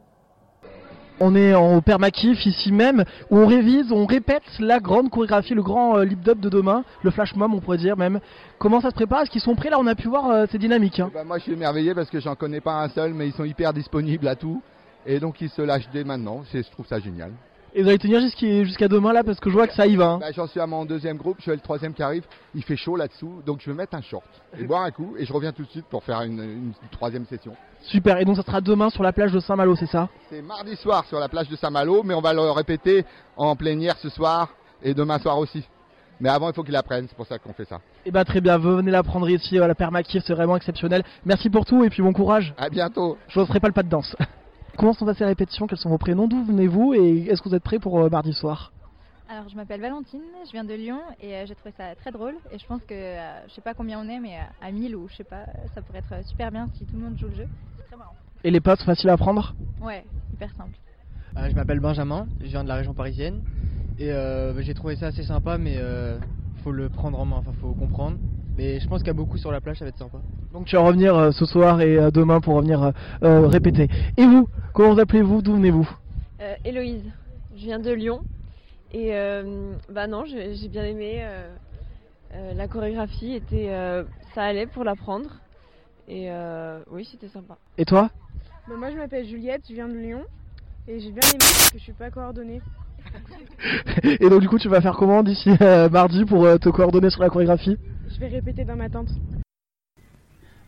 On 1.24 1.36
est 1.36 1.54
en 1.54 1.76
au 1.78 1.82
Permakif 1.82 2.48
ici 2.48 2.72
même, 2.72 3.06
où 3.30 3.38
on 3.38 3.46
révise, 3.46 3.92
on 3.92 4.08
répète 4.08 4.42
la 4.60 4.80
grande 4.80 5.12
chorégraphie, 5.12 5.54
le 5.54 5.62
grand 5.62 5.98
euh, 5.98 6.04
lip-dub 6.04 6.40
de 6.40 6.50
demain, 6.50 6.84
le 7.04 7.12
flash 7.12 7.36
mob 7.36 7.54
on 7.54 7.60
pourrait 7.60 7.78
dire 7.78 7.96
même. 7.96 8.20
Comment 8.58 8.82
ça 8.82 8.90
se 8.90 8.96
prépare? 8.96 9.22
Est-ce 9.22 9.30
qu'ils 9.30 9.40
sont 9.40 9.54
prêts? 9.56 9.70
Là 9.70 9.78
On 9.80 9.86
a 9.86 9.94
pu 9.94 10.08
voir, 10.08 10.32
euh, 10.32 10.46
c'est 10.52 10.58
dynamique. 10.58 11.00
hein. 11.00 11.12
Bah, 11.14 11.24
moi 11.24 11.38
je 11.38 11.44
suis 11.44 11.54
émerveillé 11.54 11.94
parce 11.94 12.10
que 12.10 12.20
j'en 12.20 12.34
connais 12.34 12.60
pas 12.60 12.82
un 12.82 12.90
seul, 12.90 13.14
mais 13.14 13.28
ils 13.28 13.34
sont 13.34 13.44
hyper 13.44 13.72
disponibles 13.72 14.28
à 14.28 14.36
tout. 14.36 14.64
Et 15.06 15.20
donc 15.20 15.40
ils 15.42 15.50
se 15.50 15.62
lâchent 15.62 15.90
dès 15.94 16.04
maintenant, 16.04 16.42
je 16.52 16.60
trouve 16.72 16.88
ça 16.88 17.00
génial. 17.00 17.32
Et 17.74 17.84
vous 17.84 17.88
allez 17.88 17.98
tenir 18.00 18.20
jusqu'à 18.66 18.88
demain 18.90 19.14
là 19.14 19.24
parce 19.24 19.40
que 19.40 19.50
je 19.50 19.56
vois 19.56 19.66
que 19.66 19.74
ça 19.74 19.88
y 19.88 19.96
va. 19.96 20.10
hein. 20.12 20.18
Bah, 20.20 20.32
J'en 20.36 20.46
suis 20.48 20.60
à 20.60 20.68
mon 20.68 20.84
deuxième 20.84 21.16
groupe, 21.18 21.38
je 21.38 21.44
suis 21.44 21.52
le 21.52 21.60
troisième 21.60 21.94
qui 21.94 22.04
arrive, 22.04 22.26
il 22.54 22.64
fait 22.64 22.76
chaud 22.76 22.98
là-dessous, 22.98 23.42
donc 23.46 23.62
je 23.62 23.72
vais 23.72 23.76
mettre 23.78 23.96
un 23.96 24.02
short 24.02 24.26
et 24.60 24.64
boire 24.64 24.82
un 24.84 24.92
coup 24.92 25.16
et 25.18 25.26
je 25.26 25.32
reviens 25.32 25.54
tout 25.54 25.64
de 25.64 25.70
suite 25.70 25.86
pour 25.86 26.04
faire 26.04 26.22
une, 26.24 26.42
une 26.42 26.74
troisième 26.92 27.26
session. 27.28 27.54
Super, 27.82 28.18
et 28.20 28.26
donc 28.26 28.36
ça 28.36 28.44
sera 28.44 28.60
demain 28.60 28.90
sur 28.90 29.04
la 29.04 29.14
plage 29.14 29.32
de 29.32 29.40
Saint-Malo, 29.40 29.76
c'est 29.78 29.86
ça? 29.86 30.10
C'est 30.30 30.42
mardi 30.42 30.76
soir 30.76 31.06
sur 31.06 31.18
la 31.20 31.30
plage 31.30 31.48
de 31.48 31.56
Saint-Malo, 31.56 32.04
mais 32.04 32.14
on 32.14 32.20
va 32.22 32.34
le 32.34 32.42
répéter 32.52 33.06
en 33.38 33.56
plénière 33.56 33.96
ce 34.00 34.10
soir 34.10 34.50
et 34.84 34.94
demain 34.94 35.18
soir 35.20 35.38
aussi. 35.38 35.64
Mais 36.20 36.30
avant 36.30 36.50
il 36.50 36.54
faut 36.54 36.64
qu'il 36.64 36.76
apprenne, 36.76 37.06
c'est 37.08 37.16
pour 37.16 37.26
ça 37.26 37.40
qu'on 37.40 37.54
fait 37.54 37.66
ça. 37.66 37.80
Et 38.06 38.12
bah 38.12 38.26
très 38.26 38.42
bien, 38.42 38.58
venez 38.58 38.92
la 38.92 39.02
prendre 39.02 39.30
ici 39.30 39.58
à 39.58 39.66
la 39.68 39.76
Permakif, 39.76 40.24
c'est 40.26 40.34
vraiment 40.34 40.58
exceptionnel. 40.58 41.04
Merci 41.26 41.50
pour 41.50 41.66
tout 41.66 41.84
et 41.86 41.90
puis 41.90 42.04
bon 42.04 42.12
courage. 42.12 42.54
À 42.58 42.70
bientôt. 42.70 43.18
Je 43.30 43.40
ne 43.40 43.46
ferai 43.46 43.60
pas 43.62 43.68
le 43.70 43.74
pas 43.74 43.84
de 43.84 43.90
danse. 43.90 44.14
Comment 44.82 44.94
sont 44.94 45.06
passées 45.06 45.20
les 45.20 45.28
répétitions? 45.28 45.68
Quels 45.68 45.78
sont 45.78 45.90
vos 45.92 46.00
prénoms? 46.00 46.28
D'où 46.28 46.44
venez-vous? 46.44 46.96
Et 46.96 47.28
est-ce 47.28 47.40
que 47.44 47.50
vous 47.50 47.54
êtes 47.54 47.62
prêts 47.62 47.78
pour 47.78 48.00
euh, 48.00 48.10
mardi 48.10 48.34
soir? 48.34 48.74
Alors, 49.30 49.48
je 49.48 49.56
m'appelle 49.56 49.80
Valentine, 49.80 50.24
je 50.48 50.52
viens 50.54 50.64
de 50.64 50.74
Lyon 50.74 51.00
et 51.20 51.36
euh, 51.36 51.46
j'ai 51.46 51.54
trouvé 51.54 51.72
ça 51.78 51.94
très 51.94 52.12
drôle. 52.12 52.34
Et 52.50 52.58
je 52.58 52.66
pense 52.66 52.82
que, 52.86 52.96
euh, 52.96 53.48
je 53.48 53.54
sais 53.54 53.62
pas 53.62 53.76
combien 53.76 54.00
on 54.00 54.10
est, 54.10 54.20
mais 54.20 54.40
euh, 54.40 54.44
à 54.60 54.72
1000 54.72 54.96
ou 54.96 55.08
je 55.08 55.18
sais 55.18 55.24
pas, 55.24 55.46
ça 55.76 55.84
pourrait 55.84 56.00
être 56.00 56.26
super 56.28 56.50
bien 56.50 56.68
si 56.80 56.88
tout 56.88 56.96
le 56.98 57.04
monde 57.04 57.16
joue 57.16 57.28
le 57.28 57.36
jeu. 57.36 57.48
C'est 57.78 57.86
très 57.90 57.96
marrant. 57.96 58.16
Et 58.44 58.50
les 58.50 58.60
passes 58.60 58.84
faciles 58.84 59.12
à 59.12 59.18
prendre? 59.18 59.54
Ouais, 59.84 60.04
hyper 60.34 60.50
simple. 60.58 60.76
Euh, 61.38 61.48
je 61.48 61.54
m'appelle 61.54 61.80
Benjamin, 61.80 62.28
je 62.40 62.48
viens 62.48 62.64
de 62.64 62.68
la 62.70 62.74
région 62.74 62.96
parisienne 62.96 63.44
et 64.00 64.12
euh, 64.12 64.60
j'ai 64.64 64.74
trouvé 64.74 64.96
ça 64.96 65.06
assez 65.06 65.22
sympa 65.22 65.60
mais 65.60 65.76
euh, 65.78 66.18
faut 66.64 66.72
le 66.72 66.90
prendre 66.90 67.20
en 67.20 67.26
main, 67.26 67.36
enfin 67.36 67.52
faut 67.62 67.76
comprendre. 67.76 68.18
Mais 68.62 68.80
je 68.80 68.88
pense 68.88 69.00
qu'il 69.00 69.08
y 69.08 69.10
a 69.10 69.14
beaucoup 69.14 69.40
sur 69.40 69.52
la 69.52 69.60
plage, 69.60 69.80
ça 69.80 69.86
va 69.86 69.90
être 69.90 69.98
sympa. 69.98 70.20
Donc 70.54 70.68
tu 70.68 70.76
vas 70.76 70.84
revenir 70.84 71.16
euh, 71.16 71.32
ce 71.32 71.46
soir 71.46 71.82
et 71.82 71.98
euh, 71.98 72.12
demain 72.12 72.42
pour 72.42 72.54
revenir 72.54 72.94
euh, 73.24 73.48
répéter. 73.48 73.90
Et 74.18 74.24
vous 74.24 74.48
Comment 74.72 74.94
vous 74.94 75.00
appelez-vous 75.00 75.42
D'où 75.42 75.56
venez-vous? 75.56 75.90
Euh, 76.42 76.54
Héloïse, 76.64 77.04
je 77.56 77.64
viens 77.64 77.80
de 77.80 77.92
Lyon 77.92 78.22
et 78.94 79.16
euh, 79.16 79.74
bah 79.92 80.06
non, 80.06 80.26
j'ai 80.26 80.54
j'ai 80.54 80.68
bien 80.68 80.86
aimé. 80.86 81.22
euh, 81.24 81.50
euh, 82.36 82.54
la 82.54 82.68
chorégraphie 82.68 83.34
était, 83.34 83.70
euh, 83.72 84.04
ça 84.36 84.44
allait 84.44 84.68
pour 84.68 84.84
l'apprendre 84.84 85.30
et 86.08 86.30
euh, 86.30 86.82
oui, 86.92 87.08
c'était 87.12 87.30
sympa. 87.30 87.58
Et 87.80 87.86
toi? 87.86 88.12
Bah, 88.70 88.76
moi 88.78 88.92
je 88.92 88.96
m'appelle 88.96 89.26
Juliette, 89.26 89.64
je 89.68 89.74
viens 89.74 89.88
de 89.88 89.98
Lyon 89.98 90.22
et 90.88 91.00
j'ai 91.00 91.10
bien 91.10 91.28
aimé 91.30 91.40
parce 91.40 91.72
que 91.72 91.80
je 91.80 91.84
suis 91.84 91.94
pas 91.94 92.12
coordonnée. 92.12 92.62
Et 94.04 94.30
donc 94.30 94.42
du 94.42 94.48
coup 94.48 94.60
tu 94.60 94.70
vas 94.70 94.80
faire 94.82 94.96
comment 94.96 95.24
d'ici 95.24 95.50
euh, 95.62 95.90
mardi 95.90 96.24
pour 96.26 96.46
euh, 96.46 96.58
te 96.58 96.70
coordonner 96.70 97.10
sur 97.10 97.22
la 97.22 97.30
chorégraphie? 97.30 97.78
Je 98.14 98.20
vais 98.20 98.28
répéter 98.28 98.66
dans 98.66 98.76
ma 98.76 98.90
tente. 98.90 99.10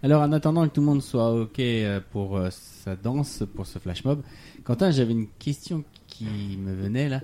Alors, 0.02 0.22
en 0.22 0.32
attendant 0.32 0.68
que 0.68 0.74
tout 0.74 0.82
le 0.82 0.88
monde 0.88 1.02
soit 1.02 1.34
OK 1.34 1.60
euh, 1.60 2.00
pour 2.12 2.38
euh, 2.38 2.50
sa 2.52 2.96
danse, 2.96 3.44
pour 3.56 3.66
ce 3.66 3.80
flash 3.80 4.04
mob, 4.04 4.22
Quentin, 4.64 4.92
j'avais 4.92 5.12
une 5.12 5.28
question 5.40 5.84
qui 6.08 6.58
me 6.58 6.74
venait 6.74 7.10
là. 7.10 7.22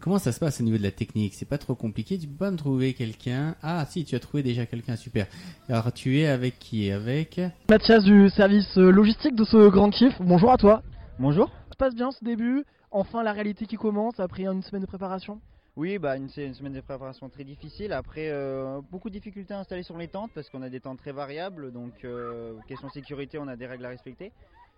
Comment 0.00 0.18
ça 0.18 0.30
se 0.32 0.38
passe 0.38 0.60
au 0.60 0.64
niveau 0.64 0.76
de 0.76 0.82
la 0.82 0.90
technique? 0.90 1.34
C'est 1.34 1.48
pas 1.48 1.58
trop 1.58 1.74
compliqué 1.74 2.18
Tu 2.18 2.26
peux 2.26 2.36
pas 2.36 2.50
me 2.50 2.56
trouver 2.56 2.94
quelqu'un? 2.94 3.56
Ah, 3.62 3.84
si, 3.88 4.04
tu 4.04 4.14
as 4.14 4.20
trouvé 4.20 4.42
déjà 4.42 4.66
quelqu'un, 4.66 4.96
super. 4.96 5.26
Alors, 5.68 5.92
tu 5.92 6.18
es 6.18 6.26
avec 6.26 6.58
qui? 6.58 6.90
Avec? 6.90 7.40
Mathias 7.68 8.04
du 8.04 8.28
service 8.30 8.76
euh, 8.78 8.90
logistique 8.90 9.34
de 9.34 9.44
ce 9.44 9.68
grand 9.68 9.90
kiff, 9.90 10.14
bonjour 10.20 10.52
à 10.52 10.58
toi. 10.58 10.82
Bonjour. 11.18 11.48
Ça 11.48 11.72
se 11.72 11.76
passe 11.76 11.94
bien 11.94 12.10
ce 12.12 12.24
début? 12.24 12.64
Enfin 12.92 13.22
la 13.22 13.32
réalité 13.32 13.66
qui 13.66 13.76
commence 13.76 14.20
après 14.20 14.46
une 14.46 14.62
semaine 14.62 14.82
de 14.82 14.86
préparation? 14.86 15.40
Oui, 15.76 15.98
bah 15.98 16.16
une, 16.16 16.28
c'est 16.30 16.46
une 16.46 16.54
semaine 16.54 16.72
de 16.72 16.80
préparation 16.80 17.28
très 17.28 17.44
difficile. 17.44 17.92
Après, 17.92 18.30
euh, 18.30 18.80
beaucoup 18.90 19.10
de 19.10 19.14
difficultés 19.14 19.52
à 19.52 19.58
installer 19.58 19.82
sur 19.82 19.98
les 19.98 20.08
tentes 20.08 20.30
parce 20.34 20.48
qu'on 20.48 20.62
a 20.62 20.70
des 20.70 20.80
tentes 20.80 20.98
très 20.98 21.12
variables. 21.12 21.70
Donc, 21.70 21.92
euh, 22.04 22.54
question 22.66 22.88
sécurité, 22.88 23.38
on 23.38 23.46
a 23.46 23.56
des 23.56 23.66
règles 23.66 23.84
à 23.84 23.90
respecter. 23.90 24.32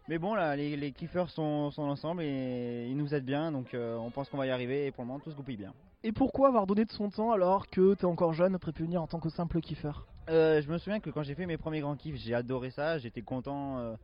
Mais 0.09 0.19
bon, 0.19 0.35
là, 0.35 0.57
les, 0.57 0.77
les 0.77 0.91
kiffeurs 0.91 1.31
sont, 1.31 1.71
sont 1.71 1.83
ensemble 1.83 2.23
et 2.23 2.87
ils 2.89 2.97
nous 2.97 3.15
aident 3.15 3.25
bien. 3.27 3.53
Donc, 3.53 3.75
euh, 3.75 3.97
on 3.97 4.11
pense 4.11 4.29
qu'on 4.29 4.39
va 4.39 4.47
y 4.47 4.51
arriver 4.51 4.87
et 4.87 4.91
pour 4.91 5.05
le 5.05 5.09
moment, 5.09 5.21
tout 5.21 5.31
se 5.31 5.37
goupille 5.37 5.57
bien. 5.57 5.73
Et 6.03 6.11
pourquoi 6.11 6.49
avoir 6.49 6.67
donné 6.67 6.85
de 6.85 6.91
son 6.91 7.11
temps 7.11 7.31
alors 7.31 7.69
que 7.69 7.95
t'es 7.95 8.05
encore 8.05 8.33
jeune 8.33 8.55
après 8.57 8.73
pu 8.73 8.83
venir 8.83 9.01
en 9.01 9.07
tant 9.07 9.21
que 9.21 9.29
simple 9.29 9.61
kiffeur 9.61 10.07
Euh, 10.31 10.61
je 10.63 10.69
me 10.69 10.79
souviens 10.79 10.99
que 10.99 11.11
quand 11.11 11.23
j'ai 11.23 11.35
fait 11.35 11.47
mes 11.47 11.59
premiers 11.59 11.81
grands 11.81 11.97
kiffs, 11.97 12.17
j'ai 12.17 12.35
adoré 12.35 12.71
ça. 12.71 12.99
J'étais 12.99 13.23
content, 13.23 13.97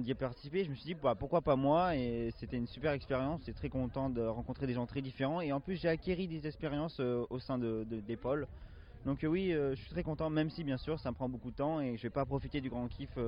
d'y 0.00 0.14
participer. 0.14 0.64
Je 0.64 0.70
me 0.70 0.74
suis 0.74 0.84
dit, 0.84 0.94
bah, 0.94 1.14
pourquoi 1.14 1.42
pas 1.42 1.56
moi 1.56 1.96
Et 1.96 2.30
c'était 2.38 2.56
une 2.56 2.66
super 2.66 2.92
expérience. 2.92 3.40
J'étais 3.40 3.52
très 3.54 3.68
content 3.68 4.10
de 4.10 4.22
rencontrer 4.22 4.66
des 4.66 4.74
gens 4.74 4.86
très 4.86 5.02
différents. 5.02 5.40
Et 5.40 5.52
en 5.52 5.60
plus, 5.60 5.76
j'ai 5.76 5.88
acquis 5.88 6.26
des 6.28 6.46
expériences 6.46 7.00
euh, 7.00 7.24
au 7.30 7.38
sein 7.38 7.58
de, 7.58 7.84
de- 7.84 8.00
des 8.00 8.16
pôles. 8.16 8.46
Donc, 9.04 9.24
euh, 9.24 9.28
oui, 9.28 9.52
euh, 9.52 9.74
je 9.74 9.80
suis 9.82 9.90
très 9.90 10.02
content, 10.02 10.30
même 10.30 10.50
si 10.50 10.64
bien 10.64 10.78
sûr, 10.78 10.98
ça 11.00 11.10
me 11.10 11.14
prend 11.14 11.28
beaucoup 11.28 11.50
de 11.50 11.56
temps 11.56 11.80
et 11.80 11.96
je 11.96 12.02
vais 12.02 12.10
pas 12.10 12.24
profiter 12.26 12.60
du 12.60 12.70
grand 12.70 12.88
kiff 12.88 13.18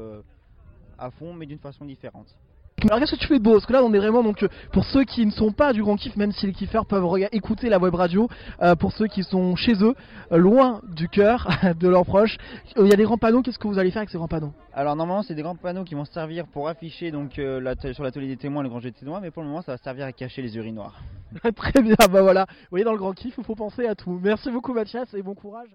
à 0.99 1.11
fond, 1.11 1.33
mais 1.35 1.47
d'une 1.47 1.59
façon 1.59 1.85
différente. 1.85 2.37
Alors 2.85 2.99
qu'est-ce 3.01 3.13
que 3.13 3.21
tu 3.21 3.27
fais 3.27 3.39
de 3.39 3.43
beau 3.43 3.53
Parce 3.53 3.65
que 3.65 3.73
là 3.73 3.83
on 3.83 3.93
est 3.95 3.99
vraiment 3.99 4.23
donc 4.23 4.43
euh, 4.43 4.49
pour 4.71 4.85
ceux 4.85 5.05
qui 5.05 5.25
ne 5.25 5.31
sont 5.31 5.51
pas 5.51 5.73
du 5.73 5.83
grand 5.83 5.97
kiff, 5.97 6.15
même 6.17 6.33
si 6.33 6.47
les 6.47 6.53
kiffeurs 6.53 6.85
peuvent 6.85 7.07
écouter 7.33 7.71
la 7.71 7.79
web 7.79 7.95
radio, 7.95 8.29
euh, 8.61 8.77
pour 8.77 8.93
ceux 8.93 9.07
qui 9.07 9.23
sont 9.25 9.57
chez 9.57 9.83
eux, 9.83 9.95
euh, 10.31 10.37
loin 10.37 10.83
du 10.95 11.09
cœur 11.09 11.49
de 11.81 11.89
leurs 11.89 12.05
proches, 12.05 12.37
il 12.77 12.87
y 12.87 12.93
a 12.93 12.97
des 12.97 13.05
grands 13.05 13.17
panneaux, 13.17 13.41
qu'est-ce 13.41 13.59
que 13.59 13.67
vous 13.67 13.79
allez 13.79 13.91
faire 13.91 14.01
avec 14.01 14.11
ces 14.11 14.19
grands 14.19 14.29
panneaux? 14.29 14.53
Alors 14.75 14.95
normalement 14.95 15.23
c'est 15.23 15.35
des 15.35 15.41
grands 15.41 15.57
panneaux 15.57 15.85
qui 15.85 15.95
vont 15.95 16.05
servir 16.05 16.47
pour 16.47 16.69
afficher 16.69 17.11
donc 17.11 17.39
euh, 17.39 17.61
la- 17.61 17.93
sur 17.95 18.05
l'atelier 18.05 18.29
des 18.29 18.37
témoins 18.37 18.63
le 18.63 18.69
grand 18.69 18.81
jeu 18.81 18.91
de 18.91 18.97
témoins 18.97 19.21
mais 19.21 19.31
pour 19.31 19.43
le 19.43 19.49
moment 19.49 19.63
ça 19.63 19.73
va 19.73 19.79
servir 19.79 20.05
à 20.05 20.13
cacher 20.13 20.43
les 20.43 20.55
urinoirs. 20.59 21.01
Très 21.57 21.81
bien, 21.83 21.97
bah 22.13 22.21
voilà, 22.21 22.45
vous 22.49 22.67
voyez 22.73 22.85
dans 22.85 22.93
le 22.93 22.99
grand 22.99 23.13
kiff 23.15 23.35
il 23.39 23.45
faut 23.45 23.55
penser 23.55 23.87
à 23.87 23.95
tout. 23.95 24.21
Merci 24.23 24.51
beaucoup 24.51 24.75
Mathias 24.75 25.13
et 25.15 25.23
bon 25.23 25.35
courage. 25.35 25.69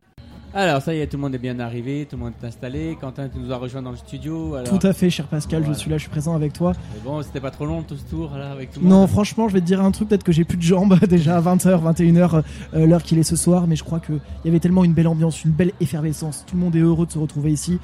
Alors, 0.53 0.81
ça 0.81 0.93
y 0.93 0.99
est, 0.99 1.07
tout 1.07 1.15
le 1.15 1.21
monde 1.21 1.33
est 1.33 1.37
bien 1.37 1.57
arrivé, 1.61 2.05
tout 2.09 2.17
le 2.17 2.23
monde 2.23 2.33
est 2.43 2.45
installé. 2.45 2.97
Quentin, 2.99 3.29
tu 3.29 3.39
nous 3.39 3.53
as 3.53 3.55
rejoint 3.55 3.81
dans 3.81 3.91
le 3.91 3.95
studio. 3.97 4.55
alors- 4.55 4.67
Tout 4.77 4.85
à 4.85 4.91
fait, 4.91 5.09
cher 5.09 5.25
Pascal, 5.27 5.61
Voilà. 5.61 5.73
je 5.73 5.79
suis 5.79 5.89
là, 5.89 5.95
je 5.97 6.01
suis 6.01 6.09
présent 6.09 6.35
avec 6.35 6.51
toi. 6.51 6.73
Mais 6.93 6.99
bon, 7.05 7.21
c'était 7.21 7.39
pas 7.39 7.51
trop 7.51 7.65
long 7.65 7.83
tout 7.83 7.95
ce 7.95 8.03
tour 8.03 8.31
là 8.37 8.51
avec 8.51 8.71
tout 8.73 8.81
le 8.81 8.87
Non, 8.87 9.01
monde. 9.01 9.09
franchement, 9.09 9.47
je 9.47 9.53
vais 9.53 9.61
te 9.61 9.65
dire 9.65 9.81
un 9.81 9.91
truc, 9.91 10.09
peut-être 10.09 10.25
que 10.25 10.33
j'ai 10.33 10.43
plus 10.43 10.57
de 10.57 10.61
jambes 10.61 10.99
déjà 11.07 11.37
à 11.37 11.41
20h, 11.41 11.81
21h, 11.81 12.43
euh, 12.73 12.85
l'heure 12.85 13.01
qu'il 13.03 13.17
est 13.17 13.23
ce 13.23 13.37
soir, 13.37 13.65
mais 13.65 13.77
je 13.77 13.85
crois 13.85 14.01
qu'il 14.01 14.19
y 14.43 14.49
avait 14.49 14.59
tellement 14.59 14.83
une 14.83 14.93
belle 14.93 15.07
ambiance, 15.07 15.45
une 15.45 15.51
belle 15.51 15.71
effervescence. 15.79 16.43
Tout 16.45 16.55
le 16.57 16.61
monde 16.61 16.75
est 16.75 16.79
heureux 16.79 17.05
de 17.05 17.11
se 17.13 17.19
retrouver 17.19 17.53
ici. 17.53 17.79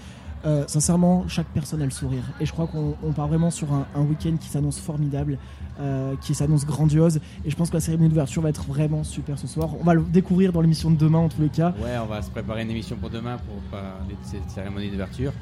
Euh, 0.48 0.64
sincèrement, 0.68 1.28
chaque 1.28 1.48
personne 1.48 1.82
a 1.82 1.86
le 1.86 1.92
sourire. 1.92 2.24
Et 2.40 2.46
je 2.46 2.54
crois 2.54 2.68
qu'on 2.68 2.96
on 3.04 3.12
part 3.12 3.28
vraiment 3.28 3.52
sur 3.52 3.74
un, 3.74 3.86
un 3.96 4.02
week-end 4.02 4.38
qui 4.40 4.48
s'annonce 4.48 4.80
formidable, 4.80 5.38
euh, 5.82 6.16
qui 6.22 6.34
s'annonce 6.34 6.66
grandiose. 6.66 7.20
Et 7.44 7.50
je 7.50 7.56
pense 7.56 7.70
que 7.70 7.76
la 7.76 7.82
cérémonie 7.82 8.08
d'ouverture 8.10 8.42
va 8.42 8.50
être 8.50 8.64
vraiment 8.64 9.04
super 9.04 9.38
ce 9.38 9.46
soir. 9.48 9.70
On 9.80 9.84
va 9.84 9.94
le 9.94 10.04
découvrir 10.04 10.54
dans 10.54 10.62
l'émission 10.62 10.90
de 10.90 10.96
demain 10.96 11.20
en 11.20 11.30
tous 11.30 11.42
les 11.42 11.50
cas. 11.50 11.74
Ouais, 11.84 11.98
on 12.02 12.06
va 12.06 12.22
se 12.22 12.30
préparer 12.30 12.62
une 12.62 12.72
émission 12.72 12.96
pour 12.96 13.10
demain 13.10 13.38
pour 13.38 13.58
parler 13.70 14.14
de 14.14 14.26
cette 14.26 14.50
cérémonie 14.50 14.90
d'ouverture. 14.90 15.34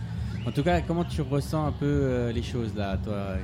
En 0.48 0.52
tout 0.52 0.64
cas, 0.64 0.82
comment 0.82 1.04
tu 1.04 1.22
ressens 1.22 1.68
un 1.68 1.72
peu 1.72 1.86
euh, 1.86 2.32
les 2.32 2.44
choses 2.44 2.74
là, 2.76 2.98
toi 3.04 3.36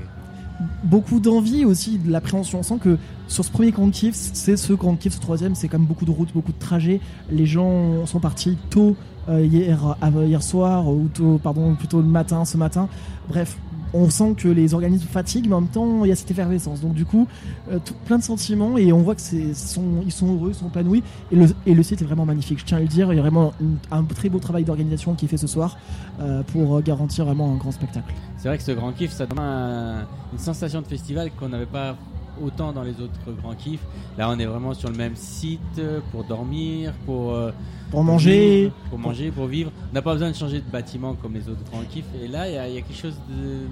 beaucoup 0.83 1.19
d'envie 1.19 1.65
aussi 1.65 1.97
de 1.97 2.11
l'appréhension. 2.11 2.59
On 2.59 2.63
sent 2.63 2.79
que 2.81 2.97
sur 3.27 3.45
ce 3.45 3.51
premier 3.51 3.71
grand 3.71 3.89
kiff, 3.89 4.15
c'est 4.15 4.57
ce 4.57 4.73
grand 4.73 4.95
kiff, 4.95 5.13
ce 5.13 5.19
troisième, 5.19 5.55
c'est 5.55 5.67
quand 5.67 5.79
même 5.79 5.87
beaucoup 5.87 6.05
de 6.05 6.11
routes, 6.11 6.33
beaucoup 6.33 6.51
de 6.51 6.59
trajets. 6.59 6.99
Les 7.29 7.45
gens 7.45 8.05
sont 8.05 8.19
partis 8.19 8.57
tôt 8.69 8.95
euh, 9.29 9.45
hier, 9.45 9.95
euh, 10.03 10.25
hier 10.25 10.41
soir, 10.41 10.87
ou 10.87 11.07
tôt, 11.13 11.39
pardon, 11.41 11.75
plutôt 11.75 12.01
le 12.01 12.07
matin, 12.07 12.45
ce 12.45 12.57
matin. 12.57 12.89
Bref. 13.29 13.57
On 13.93 14.09
sent 14.09 14.35
que 14.37 14.47
les 14.47 14.73
organismes 14.73 15.07
fatiguent, 15.07 15.47
mais 15.49 15.55
en 15.55 15.61
même 15.61 15.69
temps, 15.69 16.05
il 16.05 16.09
y 16.09 16.11
a 16.11 16.15
cette 16.15 16.31
effervescence. 16.31 16.81
Donc, 16.81 16.93
du 16.93 17.05
coup, 17.05 17.27
euh, 17.71 17.79
plein 18.05 18.17
de 18.17 18.23
sentiments, 18.23 18.77
et 18.77 18.93
on 18.93 18.99
voit 18.99 19.15
que 19.15 19.21
sont, 19.21 19.83
ils 20.05 20.11
sont 20.11 20.33
heureux, 20.33 20.49
ils 20.49 20.55
sont 20.55 20.67
épanouis. 20.67 21.03
Et 21.31 21.73
le, 21.75 21.83
site 21.83 22.01
est 22.01 22.05
vraiment 22.05 22.25
magnifique. 22.25 22.59
Je 22.59 22.65
tiens 22.65 22.77
à 22.77 22.81
le 22.81 22.87
dire, 22.87 23.11
il 23.11 23.15
y 23.17 23.19
a 23.19 23.21
vraiment 23.21 23.53
un 23.91 24.03
très 24.03 24.29
beau 24.29 24.39
travail 24.39 24.63
d'organisation 24.63 25.13
qui 25.15 25.25
est 25.25 25.27
fait 25.27 25.37
ce 25.37 25.47
soir 25.47 25.77
euh, 26.21 26.41
pour 26.43 26.77
euh, 26.77 26.81
garantir 26.81 27.25
vraiment 27.25 27.51
un 27.53 27.57
grand 27.57 27.71
spectacle. 27.71 28.13
C'est 28.37 28.47
vrai 28.47 28.57
que 28.57 28.63
ce 28.63 28.71
grand 28.71 28.91
kiff, 28.93 29.11
ça 29.11 29.25
donne 29.25 29.39
un- 29.39 30.05
une 30.31 30.39
sensation 30.39 30.81
de 30.81 30.87
festival 30.87 31.31
qu'on 31.39 31.49
n'avait 31.49 31.65
pas 31.65 31.95
autant 32.41 32.71
dans 32.71 32.83
les 32.83 32.99
autres 33.01 33.31
grands 33.41 33.55
kiffs. 33.55 33.83
Là, 34.17 34.29
on 34.29 34.37
est 34.39 34.45
vraiment 34.45 34.73
sur 34.73 34.89
le 34.89 34.95
même 34.95 35.15
site 35.15 35.59
euh, 35.79 35.99
pour 36.11 36.23
dormir, 36.23 36.93
pour, 37.05 37.33
euh, 37.33 37.51
Pour 37.89 38.03
manger. 38.03 38.61
vivre, 38.65 38.73
pour 38.89 38.99
manger, 38.99 39.31
pour 39.31 39.45
vivre. 39.47 39.71
On 39.91 39.93
n'a 39.95 40.01
pas 40.01 40.13
besoin 40.13 40.29
de 40.31 40.35
changer 40.35 40.59
de 40.59 40.69
bâtiment 40.71 41.15
comme 41.15 41.33
les 41.33 41.47
autres 41.49 41.63
grands 41.71 41.83
kiffs. 41.89 42.05
Et 42.23 42.27
là, 42.27 42.47
il 42.47 42.53
y, 42.53 42.57
a- 42.57 42.67
il 42.69 42.75
y 42.75 42.77
a 42.77 42.81
quelque 42.81 42.97
chose 43.01 43.15
de 43.29 43.67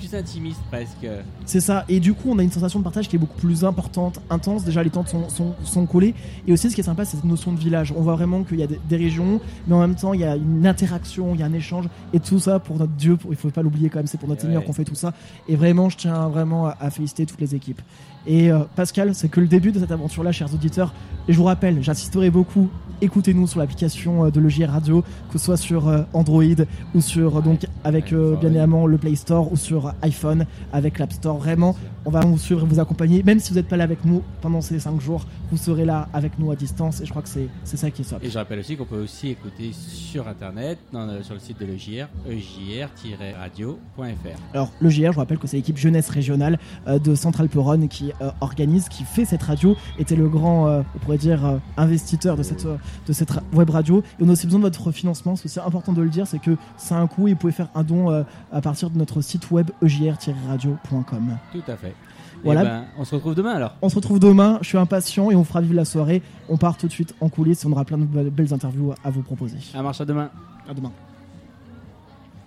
plus 0.00 0.14
intimiste 0.16 0.60
presque. 0.70 1.06
C'est 1.46 1.60
ça, 1.60 1.84
et 1.88 2.00
du 2.00 2.14
coup 2.14 2.30
on 2.30 2.38
a 2.38 2.42
une 2.42 2.50
sensation 2.50 2.78
de 2.78 2.84
partage 2.84 3.08
qui 3.08 3.16
est 3.16 3.18
beaucoup 3.18 3.38
plus 3.38 3.64
importante, 3.64 4.20
intense, 4.30 4.64
déjà 4.64 4.82
les 4.82 4.90
tentes 4.90 5.08
sont, 5.08 5.28
sont, 5.28 5.54
sont 5.62 5.86
collées, 5.86 6.14
et 6.46 6.52
aussi 6.52 6.70
ce 6.70 6.74
qui 6.74 6.80
est 6.80 6.84
sympa 6.84 7.04
c'est 7.04 7.16
cette 7.16 7.24
notion 7.24 7.52
de 7.52 7.58
village, 7.58 7.92
on 7.96 8.02
voit 8.02 8.14
vraiment 8.14 8.42
qu'il 8.42 8.58
y 8.58 8.62
a 8.62 8.66
des, 8.66 8.80
des 8.88 8.96
régions, 8.96 9.40
mais 9.66 9.74
en 9.74 9.80
même 9.80 9.94
temps 9.94 10.12
il 10.12 10.20
y 10.20 10.24
a 10.24 10.36
une 10.36 10.66
interaction, 10.66 11.34
il 11.34 11.40
y 11.40 11.42
a 11.42 11.46
un 11.46 11.52
échange, 11.52 11.86
et 12.12 12.20
tout 12.20 12.38
ça 12.38 12.58
pour 12.58 12.78
notre 12.78 12.92
Dieu, 12.92 13.16
pour, 13.16 13.32
il 13.32 13.36
faut 13.36 13.50
pas 13.50 13.62
l'oublier 13.62 13.90
quand 13.90 13.98
même, 13.98 14.06
c'est 14.06 14.18
pour 14.18 14.28
notre 14.28 14.40
Et 14.42 14.46
Seigneur 14.46 14.62
ouais. 14.62 14.66
qu'on 14.66 14.72
fait 14.72 14.84
tout 14.84 14.94
ça, 14.94 15.12
et 15.48 15.56
vraiment 15.56 15.88
je 15.88 15.96
tiens 15.96 16.28
vraiment 16.28 16.66
à, 16.66 16.76
à 16.80 16.90
féliciter 16.90 17.26
toutes 17.26 17.40
les 17.40 17.54
équipes. 17.54 17.82
Et 18.26 18.50
euh, 18.52 18.60
Pascal, 18.76 19.14
c'est 19.14 19.28
que 19.28 19.40
le 19.40 19.46
début 19.46 19.72
de 19.72 19.78
cette 19.78 19.92
aventure-là, 19.92 20.32
chers 20.32 20.52
auditeurs, 20.52 20.92
et 21.28 21.32
je 21.32 21.38
vous 21.38 21.44
rappelle, 21.44 21.82
j'insisterai 21.82 22.30
beaucoup, 22.30 22.68
écoutez-nous 23.00 23.46
sur 23.46 23.60
l'application 23.60 24.26
euh, 24.26 24.30
de 24.30 24.40
l'EJR 24.40 24.70
Radio, 24.70 25.02
que 25.30 25.38
ce 25.38 25.44
soit 25.44 25.56
sur 25.56 25.88
euh, 25.88 26.02
Android 26.12 26.42
ou 26.94 27.00
sur 27.00 27.38
euh, 27.38 27.40
donc 27.40 27.66
avec 27.84 28.12
euh, 28.12 28.36
bien 28.36 28.50
évidemment 28.50 28.86
le 28.86 28.98
Play 28.98 29.14
Store 29.14 29.50
ou 29.50 29.56
sur 29.56 29.94
iPhone 30.02 30.46
avec 30.72 30.98
l'App 30.98 31.12
Store. 31.12 31.38
Vraiment, 31.38 31.76
on 32.04 32.10
va 32.10 32.20
vous 32.20 32.38
suivre 32.38 32.62
et 32.62 32.66
vous 32.66 32.80
accompagner. 32.80 33.22
Même 33.22 33.40
si 33.40 33.50
vous 33.50 33.56
n'êtes 33.56 33.68
pas 33.68 33.76
là 33.76 33.84
avec 33.84 34.04
nous 34.04 34.22
pendant 34.40 34.60
ces 34.60 34.78
5 34.78 35.00
jours, 35.00 35.24
vous 35.50 35.56
serez 35.56 35.84
là 35.84 36.08
avec 36.12 36.38
nous 36.38 36.50
à 36.50 36.56
distance 36.56 37.00
et 37.00 37.06
je 37.06 37.10
crois 37.10 37.22
que 37.22 37.28
c'est 37.28 37.48
c'est 37.64 37.76
ça 37.76 37.90
qui 37.90 38.02
est 38.02 38.04
top. 38.04 38.22
Et 38.22 38.30
je 38.30 38.38
rappelle 38.38 38.58
aussi 38.58 38.76
qu'on 38.76 38.84
peut 38.84 39.02
aussi 39.02 39.28
écouter 39.28 39.70
sur 39.72 40.28
internet, 40.28 40.78
sur 41.22 41.34
le 41.34 41.40
site 41.40 41.58
de 41.60 41.66
l'EJR, 41.66 42.08
ejr-radio.fr. 42.28 44.04
Alors, 44.54 44.72
le 44.80 44.90
JR, 44.90 45.06
je 45.06 45.12
vous 45.12 45.20
rappelle 45.20 45.38
que 45.38 45.46
c'est 45.46 45.56
l'équipe 45.56 45.76
jeunesse 45.76 46.08
régionale 46.08 46.58
de 46.86 47.14
Central 47.14 47.48
Peronne 47.48 47.88
qui 47.88 48.09
euh, 48.20 48.30
organise, 48.40 48.88
qui 48.88 49.04
fait 49.04 49.24
cette 49.24 49.42
radio, 49.42 49.76
était 49.98 50.16
le 50.16 50.28
grand, 50.28 50.66
euh, 50.68 50.82
on 50.94 50.98
pourrait 50.98 51.18
dire, 51.18 51.44
euh, 51.44 51.58
investisseur 51.76 52.36
de 52.36 52.42
cette, 52.42 52.66
de 52.66 53.12
cette 53.12 53.30
ra- 53.30 53.42
web 53.52 53.70
radio. 53.70 54.02
Et 54.18 54.22
on 54.24 54.28
a 54.28 54.32
aussi 54.32 54.46
besoin 54.46 54.60
de 54.60 54.64
votre 54.64 54.90
financement, 54.92 55.36
c'est 55.36 55.46
aussi 55.46 55.60
important 55.60 55.92
de 55.92 56.02
le 56.02 56.08
dire, 56.10 56.26
c'est 56.26 56.38
que 56.38 56.56
ça 56.76 56.96
a 56.96 57.00
un 57.00 57.06
coût 57.06 57.28
et 57.28 57.32
vous 57.32 57.38
pouvez 57.38 57.52
faire 57.52 57.68
un 57.74 57.82
don 57.82 58.24
à 58.52 58.60
partir 58.60 58.90
de 58.90 58.98
notre 58.98 59.20
site 59.20 59.50
web 59.50 59.70
E 59.82 59.86
ejr-radio.com. 59.86 61.36
Tout 61.52 61.62
à 61.70 61.76
fait. 61.76 61.94
Voilà. 62.42 62.60
Et 62.62 62.64
ben, 62.64 62.84
on 62.98 63.04
se 63.04 63.14
retrouve 63.14 63.34
demain 63.34 63.52
alors. 63.52 63.74
On 63.82 63.88
se 63.88 63.96
retrouve 63.96 64.18
demain, 64.18 64.58
je 64.62 64.68
suis 64.68 64.78
impatient 64.78 65.30
et 65.30 65.36
on 65.36 65.44
fera 65.44 65.60
vivre 65.60 65.74
la 65.74 65.84
soirée. 65.84 66.22
On 66.48 66.56
part 66.56 66.76
tout 66.78 66.86
de 66.86 66.92
suite 66.92 67.14
en 67.20 67.28
coulisses 67.28 67.64
et 67.64 67.66
on 67.66 67.72
aura 67.72 67.84
plein 67.84 67.98
de 67.98 68.04
be- 68.04 68.30
belles 68.30 68.54
interviews 68.54 68.92
à- 68.92 69.08
à 69.08 69.10
vous 69.10 69.22
proposer. 69.22 69.58
À 69.74 69.82
marche 69.82 70.00
à 70.00 70.04
demain. 70.06 70.30
À 70.68 70.72
demain. 70.74 70.92